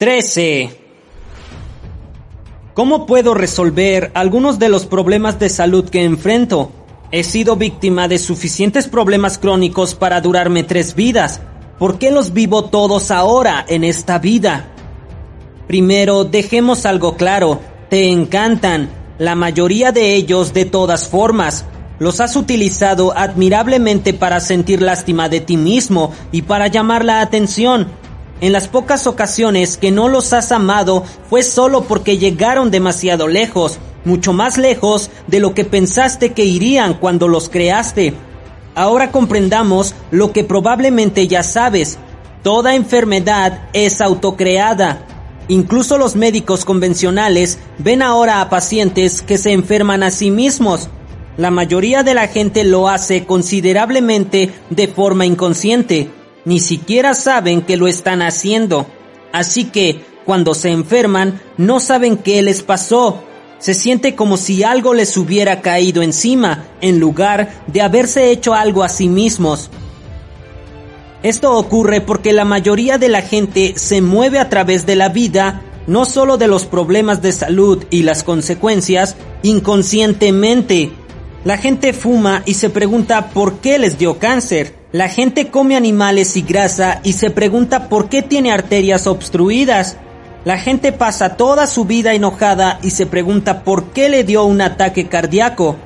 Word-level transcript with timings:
13. 0.00 0.70
¿Cómo 2.72 3.04
puedo 3.04 3.34
resolver 3.34 4.10
algunos 4.14 4.58
de 4.58 4.70
los 4.70 4.86
problemas 4.86 5.38
de 5.38 5.50
salud 5.50 5.90
que 5.90 6.04
enfrento? 6.04 6.72
He 7.10 7.22
sido 7.22 7.56
víctima 7.56 8.08
de 8.08 8.18
suficientes 8.18 8.88
problemas 8.88 9.36
crónicos 9.36 9.94
para 9.94 10.22
durarme 10.22 10.62
tres 10.62 10.94
vidas. 10.94 11.42
¿Por 11.78 11.98
qué 11.98 12.10
los 12.10 12.32
vivo 12.32 12.70
todos 12.70 13.10
ahora 13.10 13.62
en 13.68 13.84
esta 13.84 14.18
vida? 14.18 14.72
Primero, 15.66 16.24
dejemos 16.24 16.86
algo 16.86 17.18
claro. 17.18 17.60
Te 17.90 18.08
encantan. 18.08 18.88
La 19.18 19.34
mayoría 19.34 19.92
de 19.92 20.14
ellos 20.14 20.54
de 20.54 20.64
todas 20.64 21.08
formas. 21.08 21.66
Los 21.98 22.22
has 22.22 22.36
utilizado 22.36 23.12
admirablemente 23.14 24.14
para 24.14 24.40
sentir 24.40 24.80
lástima 24.80 25.28
de 25.28 25.40
ti 25.40 25.58
mismo 25.58 26.14
y 26.32 26.40
para 26.40 26.68
llamar 26.68 27.04
la 27.04 27.20
atención 27.20 27.99
en 28.40 28.52
las 28.52 28.68
pocas 28.68 29.06
ocasiones 29.06 29.76
que 29.76 29.90
no 29.90 30.08
los 30.08 30.32
has 30.32 30.50
amado 30.50 31.04
fue 31.28 31.42
solo 31.42 31.82
porque 31.84 32.16
llegaron 32.16 32.70
demasiado 32.70 33.28
lejos, 33.28 33.78
mucho 34.04 34.32
más 34.32 34.56
lejos 34.56 35.10
de 35.26 35.40
lo 35.40 35.52
que 35.52 35.64
pensaste 35.64 36.32
que 36.32 36.46
irían 36.46 36.94
cuando 36.94 37.28
los 37.28 37.50
creaste. 37.50 38.14
Ahora 38.74 39.12
comprendamos 39.12 39.94
lo 40.10 40.32
que 40.32 40.44
probablemente 40.44 41.28
ya 41.28 41.42
sabes. 41.42 41.98
Toda 42.42 42.74
enfermedad 42.74 43.68
es 43.74 44.00
autocreada. 44.00 45.04
Incluso 45.48 45.98
los 45.98 46.16
médicos 46.16 46.64
convencionales 46.64 47.58
ven 47.78 48.00
ahora 48.00 48.40
a 48.40 48.48
pacientes 48.48 49.20
que 49.20 49.36
se 49.36 49.52
enferman 49.52 50.02
a 50.02 50.10
sí 50.10 50.30
mismos. 50.30 50.88
La 51.36 51.50
mayoría 51.50 52.02
de 52.04 52.14
la 52.14 52.28
gente 52.28 52.64
lo 52.64 52.88
hace 52.88 53.26
considerablemente 53.26 54.50
de 54.70 54.88
forma 54.88 55.26
inconsciente 55.26 56.10
ni 56.44 56.60
siquiera 56.60 57.14
saben 57.14 57.62
que 57.62 57.76
lo 57.76 57.88
están 57.88 58.22
haciendo. 58.22 58.86
Así 59.32 59.64
que, 59.64 60.00
cuando 60.24 60.54
se 60.54 60.70
enferman, 60.70 61.40
no 61.56 61.80
saben 61.80 62.16
qué 62.16 62.42
les 62.42 62.62
pasó. 62.62 63.22
Se 63.58 63.74
siente 63.74 64.14
como 64.14 64.36
si 64.36 64.62
algo 64.62 64.94
les 64.94 65.16
hubiera 65.16 65.60
caído 65.60 66.02
encima, 66.02 66.64
en 66.80 66.98
lugar 66.98 67.62
de 67.66 67.82
haberse 67.82 68.30
hecho 68.30 68.54
algo 68.54 68.82
a 68.82 68.88
sí 68.88 69.08
mismos. 69.08 69.70
Esto 71.22 71.54
ocurre 71.54 72.00
porque 72.00 72.32
la 72.32 72.46
mayoría 72.46 72.96
de 72.96 73.08
la 73.08 73.20
gente 73.20 73.74
se 73.76 74.00
mueve 74.00 74.38
a 74.38 74.48
través 74.48 74.86
de 74.86 74.96
la 74.96 75.10
vida, 75.10 75.62
no 75.86 76.06
solo 76.06 76.38
de 76.38 76.48
los 76.48 76.64
problemas 76.64 77.20
de 77.20 77.32
salud 77.32 77.84
y 77.90 78.02
las 78.02 78.22
consecuencias, 78.22 79.16
inconscientemente. 79.42 80.90
La 81.44 81.58
gente 81.58 81.92
fuma 81.92 82.42
y 82.46 82.54
se 82.54 82.70
pregunta 82.70 83.28
por 83.28 83.58
qué 83.58 83.78
les 83.78 83.98
dio 83.98 84.18
cáncer. 84.18 84.79
La 84.92 85.08
gente 85.08 85.50
come 85.52 85.76
animales 85.76 86.36
y 86.36 86.42
grasa 86.42 87.00
y 87.04 87.12
se 87.12 87.30
pregunta 87.30 87.88
por 87.88 88.08
qué 88.08 88.22
tiene 88.22 88.50
arterias 88.50 89.06
obstruidas. 89.06 89.96
La 90.44 90.58
gente 90.58 90.90
pasa 90.90 91.36
toda 91.36 91.68
su 91.68 91.84
vida 91.84 92.12
enojada 92.12 92.80
y 92.82 92.90
se 92.90 93.06
pregunta 93.06 93.62
por 93.62 93.92
qué 93.92 94.08
le 94.08 94.24
dio 94.24 94.44
un 94.44 94.60
ataque 94.60 95.06
cardíaco. 95.06 95.76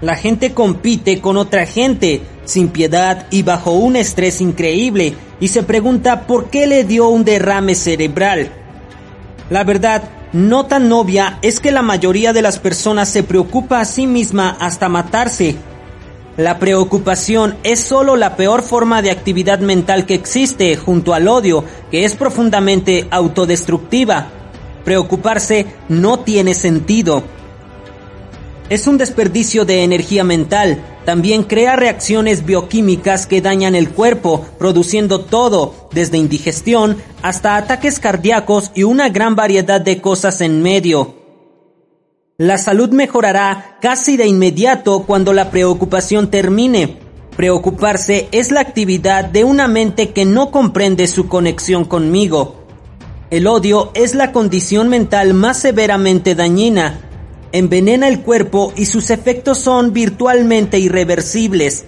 La 0.00 0.16
gente 0.16 0.54
compite 0.54 1.20
con 1.20 1.36
otra 1.36 1.66
gente, 1.66 2.22
sin 2.46 2.68
piedad 2.68 3.26
y 3.30 3.42
bajo 3.42 3.72
un 3.72 3.94
estrés 3.94 4.40
increíble, 4.40 5.14
y 5.38 5.48
se 5.48 5.62
pregunta 5.62 6.26
por 6.26 6.48
qué 6.48 6.66
le 6.66 6.84
dio 6.84 7.08
un 7.08 7.26
derrame 7.26 7.74
cerebral. 7.74 8.50
La 9.50 9.64
verdad, 9.64 10.02
no 10.32 10.64
tan 10.64 10.88
novia 10.88 11.38
es 11.42 11.60
que 11.60 11.72
la 11.72 11.82
mayoría 11.82 12.32
de 12.32 12.40
las 12.40 12.58
personas 12.58 13.10
se 13.10 13.22
preocupa 13.22 13.80
a 13.80 13.84
sí 13.84 14.06
misma 14.06 14.56
hasta 14.58 14.88
matarse 14.88 15.56
la 16.36 16.58
preocupación 16.58 17.56
es 17.62 17.80
solo 17.80 18.14
la 18.14 18.36
peor 18.36 18.62
forma 18.62 19.00
de 19.00 19.10
actividad 19.10 19.60
mental 19.60 20.04
que 20.04 20.14
existe 20.14 20.76
junto 20.76 21.14
al 21.14 21.28
odio, 21.28 21.64
que 21.90 22.04
es 22.04 22.14
profundamente 22.14 23.08
autodestructiva. 23.10 24.28
Preocuparse 24.84 25.66
no 25.88 26.20
tiene 26.20 26.52
sentido. 26.52 27.22
Es 28.68 28.86
un 28.86 28.98
desperdicio 28.98 29.64
de 29.64 29.82
energía 29.82 30.24
mental. 30.24 30.82
También 31.06 31.44
crea 31.44 31.74
reacciones 31.74 32.44
bioquímicas 32.44 33.26
que 33.26 33.40
dañan 33.40 33.74
el 33.74 33.88
cuerpo, 33.88 34.44
produciendo 34.58 35.20
todo, 35.20 35.88
desde 35.92 36.18
indigestión 36.18 36.98
hasta 37.22 37.56
ataques 37.56 37.98
cardíacos 37.98 38.72
y 38.74 38.82
una 38.82 39.08
gran 39.08 39.36
variedad 39.36 39.80
de 39.80 40.02
cosas 40.02 40.42
en 40.42 40.62
medio. 40.62 41.15
La 42.38 42.58
salud 42.58 42.90
mejorará 42.90 43.78
casi 43.80 44.18
de 44.18 44.26
inmediato 44.26 45.04
cuando 45.06 45.32
la 45.32 45.50
preocupación 45.50 46.30
termine. 46.30 46.98
Preocuparse 47.34 48.28
es 48.30 48.50
la 48.50 48.60
actividad 48.60 49.24
de 49.24 49.42
una 49.42 49.68
mente 49.68 50.10
que 50.10 50.26
no 50.26 50.50
comprende 50.50 51.06
su 51.06 51.28
conexión 51.28 51.86
conmigo. 51.86 52.66
El 53.30 53.46
odio 53.46 53.90
es 53.94 54.14
la 54.14 54.32
condición 54.32 54.90
mental 54.90 55.32
más 55.32 55.60
severamente 55.60 56.34
dañina. 56.34 57.00
Envenena 57.52 58.06
el 58.06 58.20
cuerpo 58.20 58.70
y 58.76 58.84
sus 58.84 59.08
efectos 59.08 59.56
son 59.56 59.94
virtualmente 59.94 60.78
irreversibles. 60.78 61.86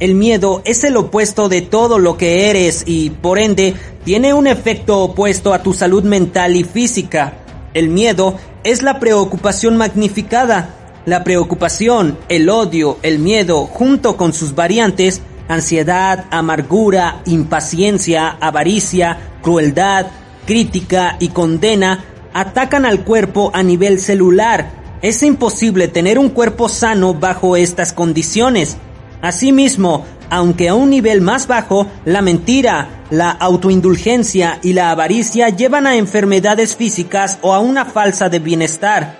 El 0.00 0.16
miedo 0.16 0.60
es 0.64 0.82
el 0.82 0.96
opuesto 0.96 1.48
de 1.48 1.62
todo 1.62 2.00
lo 2.00 2.16
que 2.16 2.50
eres 2.50 2.82
y, 2.84 3.10
por 3.10 3.38
ende, 3.38 3.74
tiene 4.04 4.34
un 4.34 4.48
efecto 4.48 5.04
opuesto 5.04 5.54
a 5.54 5.62
tu 5.62 5.72
salud 5.72 6.02
mental 6.02 6.56
y 6.56 6.64
física. 6.64 7.34
El 7.74 7.90
miedo 7.90 8.36
es 8.70 8.82
la 8.82 9.00
preocupación 9.00 9.78
magnificada. 9.78 10.74
La 11.06 11.24
preocupación, 11.24 12.18
el 12.28 12.50
odio, 12.50 12.98
el 13.02 13.18
miedo, 13.18 13.64
junto 13.64 14.18
con 14.18 14.34
sus 14.34 14.54
variantes, 14.54 15.22
ansiedad, 15.48 16.26
amargura, 16.30 17.22
impaciencia, 17.24 18.28
avaricia, 18.28 19.18
crueldad, 19.40 20.08
crítica 20.44 21.16
y 21.18 21.28
condena, 21.28 22.04
atacan 22.34 22.84
al 22.84 23.04
cuerpo 23.04 23.50
a 23.54 23.62
nivel 23.62 24.00
celular. 24.00 24.70
Es 25.00 25.22
imposible 25.22 25.88
tener 25.88 26.18
un 26.18 26.28
cuerpo 26.28 26.68
sano 26.68 27.14
bajo 27.14 27.56
estas 27.56 27.94
condiciones. 27.94 28.76
Asimismo, 29.22 30.04
aunque 30.30 30.68
a 30.68 30.74
un 30.74 30.90
nivel 30.90 31.20
más 31.20 31.46
bajo, 31.46 31.86
la 32.04 32.22
mentira, 32.22 33.04
la 33.10 33.30
autoindulgencia 33.30 34.58
y 34.62 34.72
la 34.74 34.90
avaricia 34.90 35.48
llevan 35.48 35.86
a 35.86 35.96
enfermedades 35.96 36.76
físicas 36.76 37.38
o 37.42 37.54
a 37.54 37.60
una 37.60 37.84
falsa 37.84 38.28
de 38.28 38.38
bienestar. 38.38 39.18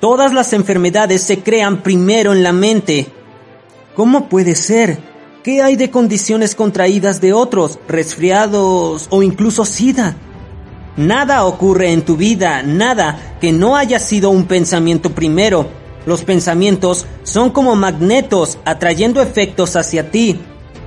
Todas 0.00 0.32
las 0.32 0.52
enfermedades 0.52 1.22
se 1.22 1.40
crean 1.40 1.82
primero 1.82 2.32
en 2.32 2.42
la 2.42 2.52
mente. 2.52 3.06
¿Cómo 3.94 4.28
puede 4.28 4.54
ser? 4.54 4.98
¿Qué 5.42 5.62
hay 5.62 5.76
de 5.76 5.90
condiciones 5.90 6.54
contraídas 6.54 7.20
de 7.20 7.32
otros, 7.32 7.78
resfriados 7.88 9.06
o 9.10 9.22
incluso 9.22 9.64
sida? 9.64 10.16
Nada 10.96 11.44
ocurre 11.44 11.92
en 11.92 12.02
tu 12.02 12.16
vida, 12.16 12.62
nada 12.62 13.36
que 13.40 13.52
no 13.52 13.76
haya 13.76 13.98
sido 13.98 14.30
un 14.30 14.44
pensamiento 14.44 15.10
primero. 15.10 15.79
Los 16.06 16.24
pensamientos 16.24 17.06
son 17.22 17.50
como 17.50 17.76
magnetos 17.76 18.58
atrayendo 18.64 19.20
efectos 19.20 19.76
hacia 19.76 20.10
ti. 20.10 20.40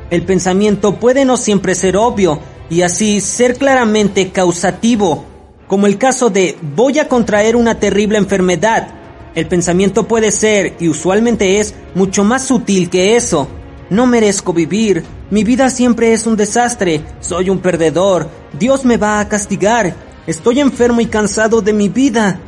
El 0.09 0.23
pensamiento 0.23 0.95
puede 0.95 1.25
no 1.25 1.37
siempre 1.37 1.75
ser 1.75 1.97
obvio 1.97 2.39
y 2.69 2.81
así 2.81 3.21
ser 3.21 3.57
claramente 3.57 4.31
causativo, 4.31 5.25
como 5.67 5.87
el 5.87 5.97
caso 5.97 6.29
de 6.29 6.57
voy 6.75 6.99
a 6.99 7.07
contraer 7.07 7.55
una 7.55 7.79
terrible 7.79 8.17
enfermedad. 8.17 8.87
El 9.35 9.47
pensamiento 9.47 10.07
puede 10.07 10.31
ser, 10.31 10.75
y 10.79 10.87
usualmente 10.87 11.59
es, 11.59 11.73
mucho 11.95 12.23
más 12.23 12.45
sutil 12.45 12.89
que 12.89 13.15
eso. 13.15 13.47
No 13.89 14.05
merezco 14.05 14.53
vivir, 14.53 15.03
mi 15.29 15.43
vida 15.43 15.69
siempre 15.69 16.13
es 16.13 16.27
un 16.27 16.35
desastre, 16.35 17.01
soy 17.19 17.49
un 17.49 17.59
perdedor, 17.59 18.29
Dios 18.57 18.85
me 18.85 18.97
va 18.97 19.19
a 19.19 19.27
castigar, 19.27 19.95
estoy 20.27 20.59
enfermo 20.59 21.01
y 21.01 21.07
cansado 21.07 21.61
de 21.61 21.73
mi 21.73 21.89
vida. 21.89 22.39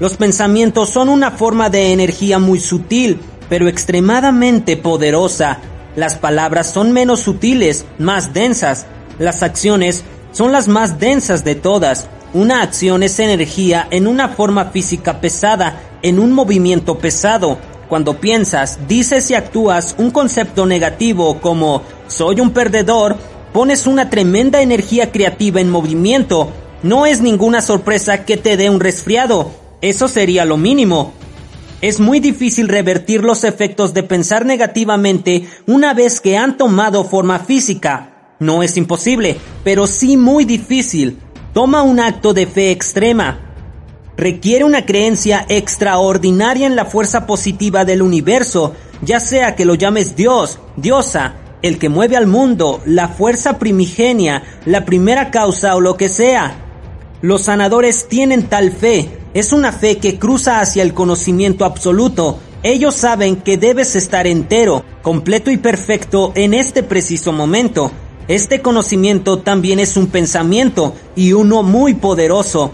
Los 0.00 0.16
pensamientos 0.16 0.90
son 0.90 1.08
una 1.08 1.30
forma 1.30 1.70
de 1.70 1.92
energía 1.92 2.40
muy 2.40 2.58
sutil, 2.58 3.20
pero 3.48 3.68
extremadamente 3.68 4.76
poderosa. 4.76 5.58
Las 5.94 6.16
palabras 6.16 6.68
son 6.68 6.90
menos 6.90 7.20
sutiles, 7.20 7.84
más 7.98 8.34
densas. 8.34 8.86
Las 9.20 9.44
acciones 9.44 10.02
son 10.32 10.50
las 10.50 10.66
más 10.66 10.98
densas 10.98 11.44
de 11.44 11.54
todas. 11.54 12.08
Una 12.32 12.62
acción 12.62 13.04
es 13.04 13.20
energía 13.20 13.86
en 13.92 14.08
una 14.08 14.30
forma 14.30 14.66
física 14.66 15.20
pesada, 15.20 15.80
en 16.02 16.18
un 16.18 16.32
movimiento 16.32 16.98
pesado. 16.98 17.58
Cuando 17.88 18.18
piensas, 18.18 18.80
dices 18.88 19.30
y 19.30 19.34
actúas 19.34 19.94
un 19.96 20.10
concepto 20.10 20.66
negativo 20.66 21.40
como 21.40 21.82
soy 22.08 22.40
un 22.40 22.50
perdedor, 22.50 23.16
pones 23.52 23.86
una 23.86 24.10
tremenda 24.10 24.60
energía 24.60 25.12
creativa 25.12 25.60
en 25.60 25.70
movimiento. 25.70 26.50
No 26.82 27.06
es 27.06 27.20
ninguna 27.20 27.62
sorpresa 27.62 28.24
que 28.24 28.36
te 28.36 28.56
dé 28.56 28.68
un 28.68 28.80
resfriado 28.80 29.63
eso 29.84 30.08
sería 30.08 30.46
lo 30.46 30.56
mínimo. 30.56 31.12
Es 31.82 32.00
muy 32.00 32.18
difícil 32.18 32.68
revertir 32.68 33.22
los 33.22 33.44
efectos 33.44 33.92
de 33.92 34.02
pensar 34.02 34.46
negativamente 34.46 35.46
una 35.66 35.92
vez 35.92 36.22
que 36.22 36.38
han 36.38 36.56
tomado 36.56 37.04
forma 37.04 37.40
física. 37.40 38.36
No 38.40 38.62
es 38.62 38.78
imposible, 38.78 39.36
pero 39.62 39.86
sí 39.86 40.16
muy 40.16 40.46
difícil. 40.46 41.18
Toma 41.52 41.82
un 41.82 42.00
acto 42.00 42.32
de 42.32 42.46
fe 42.46 42.70
extrema. 42.70 43.40
Requiere 44.16 44.64
una 44.64 44.86
creencia 44.86 45.44
extraordinaria 45.50 46.66
en 46.66 46.76
la 46.76 46.86
fuerza 46.86 47.26
positiva 47.26 47.84
del 47.84 48.00
universo, 48.00 48.74
ya 49.02 49.20
sea 49.20 49.54
que 49.54 49.66
lo 49.66 49.74
llames 49.74 50.16
Dios, 50.16 50.60
diosa, 50.76 51.34
el 51.60 51.78
que 51.78 51.90
mueve 51.90 52.16
al 52.16 52.26
mundo, 52.26 52.80
la 52.86 53.08
fuerza 53.08 53.58
primigenia, 53.58 54.44
la 54.64 54.86
primera 54.86 55.30
causa 55.30 55.76
o 55.76 55.80
lo 55.82 55.98
que 55.98 56.08
sea. 56.08 56.54
Los 57.20 57.42
sanadores 57.42 58.08
tienen 58.08 58.44
tal 58.44 58.72
fe. 58.72 59.23
Es 59.34 59.52
una 59.52 59.72
fe 59.72 59.98
que 59.98 60.16
cruza 60.16 60.60
hacia 60.60 60.84
el 60.84 60.94
conocimiento 60.94 61.64
absoluto. 61.64 62.38
Ellos 62.62 62.94
saben 62.94 63.34
que 63.34 63.58
debes 63.58 63.96
estar 63.96 64.28
entero, 64.28 64.84
completo 65.02 65.50
y 65.50 65.56
perfecto 65.56 66.30
en 66.36 66.54
este 66.54 66.84
preciso 66.84 67.32
momento. 67.32 67.90
Este 68.28 68.62
conocimiento 68.62 69.40
también 69.40 69.80
es 69.80 69.96
un 69.96 70.06
pensamiento 70.06 70.94
y 71.16 71.32
uno 71.32 71.64
muy 71.64 71.94
poderoso. 71.94 72.70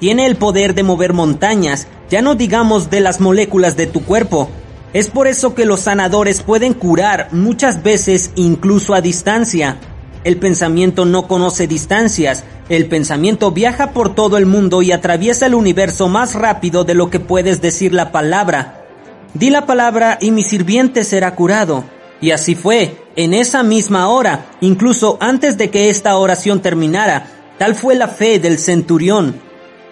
Tiene 0.00 0.26
el 0.26 0.36
poder 0.36 0.74
de 0.74 0.82
mover 0.82 1.14
montañas, 1.14 1.86
ya 2.10 2.20
no 2.20 2.34
digamos 2.34 2.90
de 2.90 3.00
las 3.00 3.18
moléculas 3.18 3.78
de 3.78 3.86
tu 3.86 4.04
cuerpo. 4.04 4.50
Es 4.92 5.08
por 5.08 5.26
eso 5.26 5.54
que 5.54 5.64
los 5.64 5.80
sanadores 5.80 6.42
pueden 6.42 6.74
curar 6.74 7.28
muchas 7.32 7.82
veces 7.82 8.32
incluso 8.36 8.92
a 8.92 9.00
distancia. 9.00 9.78
El 10.24 10.36
pensamiento 10.36 11.04
no 11.04 11.26
conoce 11.26 11.66
distancias, 11.66 12.44
el 12.68 12.86
pensamiento 12.86 13.50
viaja 13.50 13.90
por 13.90 14.14
todo 14.14 14.36
el 14.36 14.46
mundo 14.46 14.80
y 14.80 14.92
atraviesa 14.92 15.46
el 15.46 15.54
universo 15.54 16.08
más 16.08 16.34
rápido 16.34 16.84
de 16.84 16.94
lo 16.94 17.10
que 17.10 17.18
puedes 17.18 17.60
decir 17.60 17.92
la 17.92 18.12
palabra. 18.12 18.84
Di 19.34 19.50
la 19.50 19.66
palabra 19.66 20.18
y 20.20 20.30
mi 20.30 20.44
sirviente 20.44 21.02
será 21.02 21.34
curado. 21.34 21.84
Y 22.20 22.30
así 22.30 22.54
fue, 22.54 22.96
en 23.16 23.34
esa 23.34 23.64
misma 23.64 24.08
hora, 24.08 24.46
incluso 24.60 25.18
antes 25.20 25.58
de 25.58 25.70
que 25.70 25.90
esta 25.90 26.16
oración 26.16 26.62
terminara, 26.62 27.26
tal 27.58 27.74
fue 27.74 27.96
la 27.96 28.06
fe 28.06 28.38
del 28.38 28.58
centurión. 28.60 29.40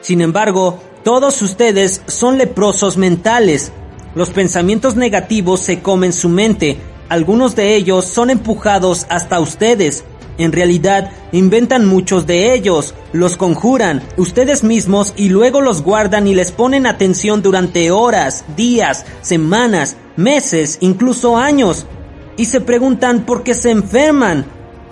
Sin 0.00 0.21
embargo, 0.21 0.81
todos 1.03 1.43
ustedes 1.43 2.03
son 2.06 2.38
leprosos 2.38 2.97
mentales. 2.97 3.73
Los 4.15 4.31
pensamientos 4.31 4.94
negativos 4.94 5.61
se 5.61 5.81
comen 5.81 6.12
su 6.12 6.29
mente, 6.29 6.79
algunos 7.09 7.56
de 7.56 7.75
ellos 7.75 8.05
son 8.05 8.31
empujados 8.31 9.06
hasta 9.09 9.41
ustedes. 9.41 10.05
En 10.40 10.52
realidad, 10.52 11.12
inventan 11.32 11.87
muchos 11.87 12.26
de 12.26 12.54
ellos, 12.54 12.94
los 13.12 13.37
conjuran 13.37 14.02
ustedes 14.16 14.64
mismos 14.64 15.12
y 15.16 15.28
luego 15.28 15.60
los 15.60 15.82
guardan 15.82 16.26
y 16.26 16.34
les 16.34 16.50
ponen 16.50 16.87
atención 16.87 17.42
durante 17.42 17.90
horas, 17.90 18.44
días, 18.56 19.04
semanas, 19.20 19.96
meses, 20.16 20.78
incluso 20.81 21.37
años 21.37 21.87
y 22.40 22.46
se 22.46 22.62
preguntan 22.62 23.26
por 23.26 23.42
qué 23.42 23.52
se 23.52 23.70
enferman. 23.70 24.46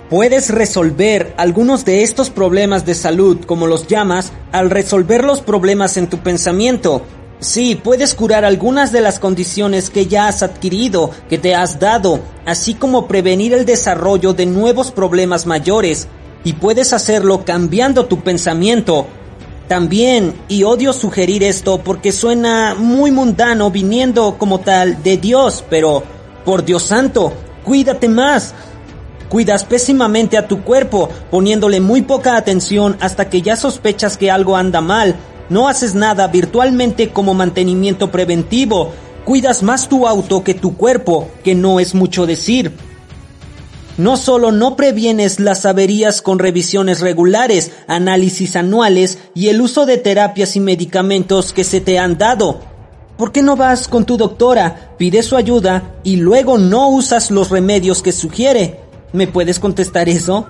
Puedes 0.07 0.51
resolver 0.51 1.33
algunos 1.35 1.83
de 1.83 2.03
estos 2.03 2.29
problemas 2.29 2.85
de 2.85 2.93
salud, 2.93 3.39
como 3.43 3.65
los 3.65 3.87
llamas, 3.87 4.31
al 4.51 4.69
resolver 4.69 5.23
los 5.23 5.41
problemas 5.41 5.97
en 5.97 6.07
tu 6.07 6.19
pensamiento. 6.19 7.03
Sí, 7.39 7.79
puedes 7.81 8.15
curar 8.15 8.43
algunas 8.43 8.91
de 8.91 8.99
las 8.99 9.17
condiciones 9.17 9.89
que 9.89 10.07
ya 10.07 10.27
has 10.27 10.43
adquirido, 10.43 11.11
que 11.29 11.37
te 11.37 11.55
has 11.55 11.79
dado, 11.79 12.19
así 12.45 12.73
como 12.73 13.07
prevenir 13.07 13.53
el 13.53 13.65
desarrollo 13.65 14.33
de 14.33 14.45
nuevos 14.45 14.91
problemas 14.91 15.45
mayores. 15.45 16.09
Y 16.43 16.53
puedes 16.53 16.91
hacerlo 16.91 17.45
cambiando 17.45 18.07
tu 18.07 18.19
pensamiento. 18.19 19.07
También, 19.69 20.35
y 20.49 20.63
odio 20.63 20.91
sugerir 20.91 21.43
esto 21.43 21.77
porque 21.81 22.11
suena 22.11 22.75
muy 22.75 23.11
mundano 23.11 23.71
viniendo 23.71 24.37
como 24.37 24.59
tal 24.59 25.01
de 25.01 25.15
Dios, 25.17 25.63
pero 25.69 26.03
por 26.43 26.65
Dios 26.65 26.83
santo, 26.83 27.31
cuídate 27.63 28.09
más. 28.09 28.53
Cuidas 29.29 29.63
pésimamente 29.63 30.37
a 30.37 30.47
tu 30.47 30.63
cuerpo, 30.63 31.07
poniéndole 31.31 31.79
muy 31.79 32.01
poca 32.01 32.35
atención 32.35 32.97
hasta 32.99 33.29
que 33.29 33.41
ya 33.41 33.55
sospechas 33.55 34.17
que 34.17 34.31
algo 34.31 34.57
anda 34.57 34.81
mal. 34.81 35.15
No 35.49 35.67
haces 35.67 35.95
nada 35.95 36.27
virtualmente 36.27 37.09
como 37.09 37.33
mantenimiento 37.33 38.11
preventivo. 38.11 38.91
Cuidas 39.25 39.63
más 39.63 39.89
tu 39.89 40.07
auto 40.07 40.43
que 40.43 40.53
tu 40.53 40.75
cuerpo, 40.77 41.29
que 41.43 41.55
no 41.55 41.79
es 41.79 41.95
mucho 41.95 42.25
decir. 42.25 42.71
No 43.97 44.15
solo 44.15 44.51
no 44.51 44.75
previenes 44.75 45.39
las 45.39 45.65
averías 45.65 46.21
con 46.21 46.39
revisiones 46.39 47.01
regulares, 47.01 47.71
análisis 47.87 48.55
anuales 48.55 49.17
y 49.35 49.49
el 49.49 49.59
uso 49.59 49.85
de 49.85 49.97
terapias 49.97 50.55
y 50.55 50.59
medicamentos 50.59 51.51
que 51.51 51.63
se 51.63 51.81
te 51.81 51.99
han 51.99 52.17
dado, 52.17 52.61
¿Por 53.19 53.33
qué 53.33 53.41
no 53.41 53.57
vas 53.57 53.89
con 53.89 54.05
tu 54.05 54.15
doctora, 54.15 54.93
pides 54.97 55.25
su 55.25 55.35
ayuda 55.35 55.95
y 56.05 56.15
luego 56.15 56.57
no 56.57 56.87
usas 56.87 57.31
los 57.31 57.49
remedios 57.49 58.01
que 58.01 58.13
sugiere? 58.13 58.79
¿Me 59.11 59.27
puedes 59.27 59.59
contestar 59.59 60.07
eso? 60.07 60.47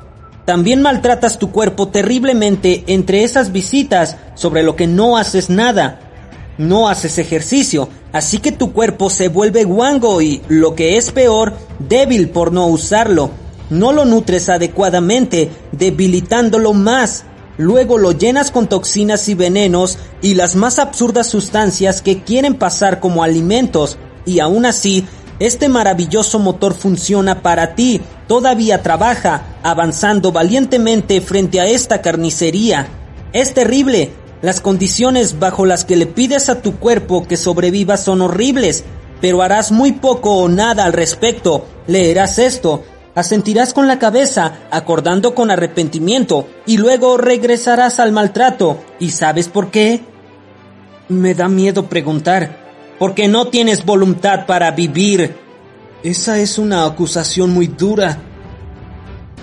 También 0.49 0.81
maltratas 0.81 1.37
tu 1.37 1.51
cuerpo 1.51 1.89
terriblemente 1.89 2.83
entre 2.87 3.23
esas 3.23 3.51
visitas 3.51 4.17
sobre 4.33 4.63
lo 4.63 4.75
que 4.75 4.87
no 4.87 5.15
haces 5.15 5.51
nada. 5.51 5.99
No 6.57 6.89
haces 6.89 7.19
ejercicio, 7.19 7.87
así 8.13 8.39
que 8.39 8.51
tu 8.51 8.73
cuerpo 8.73 9.11
se 9.11 9.27
vuelve 9.27 9.63
guango 9.63 10.23
y, 10.23 10.41
lo 10.47 10.73
que 10.73 10.97
es 10.97 11.11
peor, 11.11 11.53
débil 11.77 12.29
por 12.29 12.51
no 12.51 12.65
usarlo. 12.65 13.29
No 13.69 13.93
lo 13.93 14.05
nutres 14.05 14.49
adecuadamente, 14.49 15.51
debilitándolo 15.71 16.73
más. 16.73 17.25
Luego 17.59 17.99
lo 17.99 18.13
llenas 18.13 18.49
con 18.49 18.65
toxinas 18.65 19.29
y 19.29 19.35
venenos 19.35 19.99
y 20.23 20.33
las 20.33 20.55
más 20.55 20.79
absurdas 20.79 21.27
sustancias 21.27 22.01
que 22.01 22.23
quieren 22.23 22.55
pasar 22.55 22.99
como 22.99 23.21
alimentos. 23.21 23.99
Y 24.25 24.39
aún 24.39 24.65
así, 24.65 25.05
este 25.39 25.69
maravilloso 25.69 26.37
motor 26.37 26.73
funciona 26.73 27.41
para 27.41 27.75
ti, 27.75 28.01
todavía 28.27 28.83
trabaja, 28.83 29.43
avanzando 29.63 30.31
valientemente 30.31 31.21
frente 31.21 31.61
a 31.61 31.65
esta 31.65 32.01
carnicería. 32.01 32.87
Es 33.31 33.53
terrible. 33.53 34.11
Las 34.41 34.61
condiciones 34.61 35.39
bajo 35.39 35.65
las 35.65 35.83
que 35.85 35.97
le 35.97 36.05
pides 36.05 36.49
a 36.49 36.61
tu 36.61 36.77
cuerpo 36.77 37.27
que 37.27 37.37
sobreviva 37.37 37.97
son 37.97 38.21
horribles, 38.21 38.83
pero 39.21 39.41
harás 39.41 39.71
muy 39.71 39.93
poco 39.93 40.35
o 40.35 40.49
nada 40.49 40.85
al 40.85 40.93
respecto. 40.93 41.65
Leerás 41.87 42.39
esto, 42.39 42.83
asentirás 43.15 43.73
con 43.73 43.87
la 43.87 43.99
cabeza, 43.99 44.59
acordando 44.71 45.35
con 45.35 45.51
arrepentimiento, 45.51 46.47
y 46.65 46.77
luego 46.77 47.17
regresarás 47.17 47.99
al 47.99 48.11
maltrato. 48.11 48.79
¿Y 48.99 49.11
sabes 49.11 49.49
por 49.49 49.71
qué? 49.71 50.01
Me 51.09 51.33
da 51.33 51.49
miedo 51.49 51.87
preguntar. 51.87 52.68
Porque 52.99 53.27
no 53.29 53.47
tienes 53.47 53.85
voluntad 53.85 54.45
para 54.45 54.71
vivir. 54.71 55.35
Esa 56.03 56.37
es 56.39 56.57
una 56.57 56.85
acusación 56.85 57.51
muy 57.51 57.67
dura. 57.67 58.19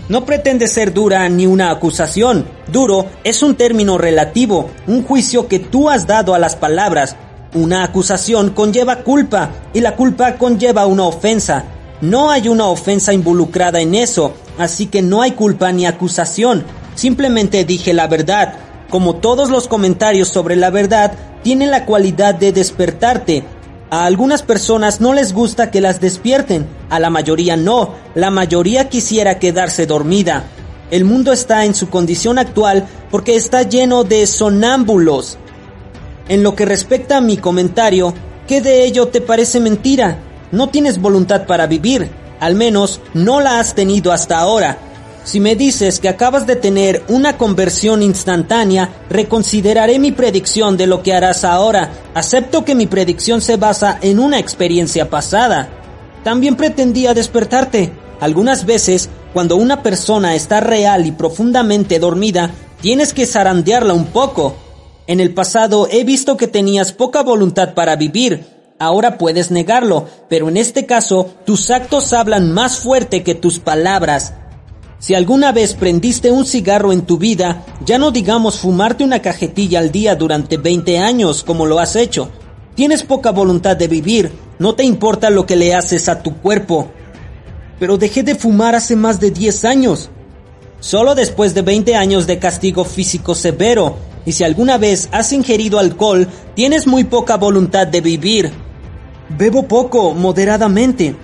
No 0.08 0.24
pretende 0.24 0.68
ser 0.68 0.92
dura 0.92 1.28
ni 1.28 1.46
una 1.46 1.70
acusación. 1.70 2.46
Duro 2.70 3.06
es 3.24 3.42
un 3.42 3.56
término 3.56 3.98
relativo, 3.98 4.70
un 4.86 5.02
juicio 5.02 5.48
que 5.48 5.58
tú 5.58 5.90
has 5.90 6.06
dado 6.06 6.34
a 6.34 6.38
las 6.38 6.54
palabras. 6.54 7.16
Una 7.54 7.82
acusación 7.82 8.50
conlleva 8.50 8.96
culpa 9.02 9.50
y 9.72 9.80
la 9.80 9.96
culpa 9.96 10.36
conlleva 10.36 10.86
una 10.86 11.04
ofensa. 11.04 11.64
No 12.02 12.30
hay 12.30 12.48
una 12.48 12.66
ofensa 12.66 13.14
involucrada 13.14 13.80
en 13.80 13.94
eso, 13.94 14.34
así 14.58 14.86
que 14.86 15.00
no 15.00 15.22
hay 15.22 15.32
culpa 15.32 15.72
ni 15.72 15.86
acusación. 15.86 16.64
Simplemente 16.94 17.64
dije 17.64 17.92
la 17.92 18.06
verdad. 18.06 18.54
Como 18.90 19.16
todos 19.16 19.50
los 19.50 19.68
comentarios 19.68 20.28
sobre 20.28 20.56
la 20.56 20.70
verdad, 20.70 21.12
tienen 21.42 21.70
la 21.70 21.84
cualidad 21.84 22.34
de 22.34 22.52
despertarte. 22.52 23.44
A 23.90 24.04
algunas 24.04 24.42
personas 24.42 25.00
no 25.00 25.12
les 25.12 25.32
gusta 25.32 25.70
que 25.70 25.80
las 25.80 26.00
despierten, 26.00 26.66
a 26.90 26.98
la 26.98 27.10
mayoría 27.10 27.56
no, 27.56 27.94
la 28.14 28.30
mayoría 28.30 28.88
quisiera 28.88 29.38
quedarse 29.38 29.86
dormida. 29.86 30.44
El 30.90 31.04
mundo 31.04 31.32
está 31.32 31.64
en 31.64 31.74
su 31.74 31.88
condición 31.88 32.38
actual 32.38 32.86
porque 33.10 33.36
está 33.36 33.62
lleno 33.62 34.04
de 34.04 34.26
sonámbulos. 34.26 35.38
En 36.28 36.42
lo 36.42 36.54
que 36.54 36.64
respecta 36.64 37.18
a 37.18 37.20
mi 37.20 37.36
comentario, 37.36 38.14
¿qué 38.46 38.60
de 38.60 38.84
ello 38.84 39.08
te 39.08 39.20
parece 39.20 39.60
mentira? 39.60 40.18
no 40.52 40.68
tienes 40.68 41.00
voluntad 41.00 41.46
para 41.46 41.66
vivir, 41.66 42.08
al 42.40 42.54
menos 42.54 43.00
no 43.14 43.40
la 43.40 43.60
has 43.60 43.74
tenido 43.74 44.12
hasta 44.12 44.38
ahora. 44.38 44.78
Si 45.26 45.40
me 45.40 45.56
dices 45.56 45.98
que 45.98 46.08
acabas 46.08 46.46
de 46.46 46.54
tener 46.54 47.02
una 47.08 47.36
conversión 47.36 48.00
instantánea, 48.00 48.90
reconsideraré 49.10 49.98
mi 49.98 50.12
predicción 50.12 50.76
de 50.76 50.86
lo 50.86 51.02
que 51.02 51.14
harás 51.14 51.42
ahora. 51.42 51.90
Acepto 52.14 52.64
que 52.64 52.76
mi 52.76 52.86
predicción 52.86 53.40
se 53.40 53.56
basa 53.56 53.98
en 54.02 54.20
una 54.20 54.38
experiencia 54.38 55.10
pasada. 55.10 55.68
También 56.22 56.54
pretendía 56.54 57.12
despertarte. 57.12 57.92
Algunas 58.20 58.66
veces, 58.66 59.10
cuando 59.32 59.56
una 59.56 59.82
persona 59.82 60.36
está 60.36 60.60
real 60.60 61.06
y 61.06 61.10
profundamente 61.10 61.98
dormida, 61.98 62.52
tienes 62.80 63.12
que 63.12 63.26
zarandearla 63.26 63.94
un 63.94 64.06
poco. 64.06 64.54
En 65.08 65.18
el 65.18 65.34
pasado 65.34 65.88
he 65.90 66.04
visto 66.04 66.36
que 66.36 66.46
tenías 66.46 66.92
poca 66.92 67.24
voluntad 67.24 67.74
para 67.74 67.96
vivir, 67.96 68.46
ahora 68.78 69.18
puedes 69.18 69.50
negarlo, 69.50 70.06
pero 70.28 70.48
en 70.48 70.56
este 70.56 70.86
caso 70.86 71.34
tus 71.44 71.68
actos 71.72 72.12
hablan 72.12 72.52
más 72.52 72.78
fuerte 72.78 73.24
que 73.24 73.34
tus 73.34 73.58
palabras. 73.58 74.32
Si 74.98 75.14
alguna 75.14 75.52
vez 75.52 75.74
prendiste 75.74 76.30
un 76.30 76.46
cigarro 76.46 76.92
en 76.92 77.02
tu 77.02 77.18
vida, 77.18 77.64
ya 77.84 77.98
no 77.98 78.10
digamos 78.10 78.58
fumarte 78.58 79.04
una 79.04 79.20
cajetilla 79.20 79.78
al 79.78 79.92
día 79.92 80.16
durante 80.16 80.56
20 80.56 80.98
años 80.98 81.44
como 81.44 81.66
lo 81.66 81.78
has 81.78 81.96
hecho. 81.96 82.30
Tienes 82.74 83.02
poca 83.02 83.30
voluntad 83.30 83.76
de 83.76 83.88
vivir, 83.88 84.32
no 84.58 84.74
te 84.74 84.84
importa 84.84 85.28
lo 85.30 85.44
que 85.44 85.56
le 85.56 85.74
haces 85.74 86.08
a 86.08 86.22
tu 86.22 86.36
cuerpo. 86.38 86.88
Pero 87.78 87.98
dejé 87.98 88.22
de 88.22 88.34
fumar 88.34 88.74
hace 88.74 88.96
más 88.96 89.20
de 89.20 89.30
10 89.30 89.64
años. 89.66 90.08
Solo 90.80 91.14
después 91.14 91.54
de 91.54 91.62
20 91.62 91.94
años 91.94 92.26
de 92.26 92.38
castigo 92.38 92.84
físico 92.84 93.34
severo, 93.34 93.96
y 94.24 94.32
si 94.32 94.44
alguna 94.44 94.78
vez 94.78 95.08
has 95.12 95.32
ingerido 95.32 95.78
alcohol, 95.78 96.26
tienes 96.54 96.86
muy 96.86 97.04
poca 97.04 97.36
voluntad 97.36 97.86
de 97.86 98.00
vivir. 98.00 98.50
Bebo 99.28 99.64
poco, 99.68 100.14
moderadamente. 100.14 101.14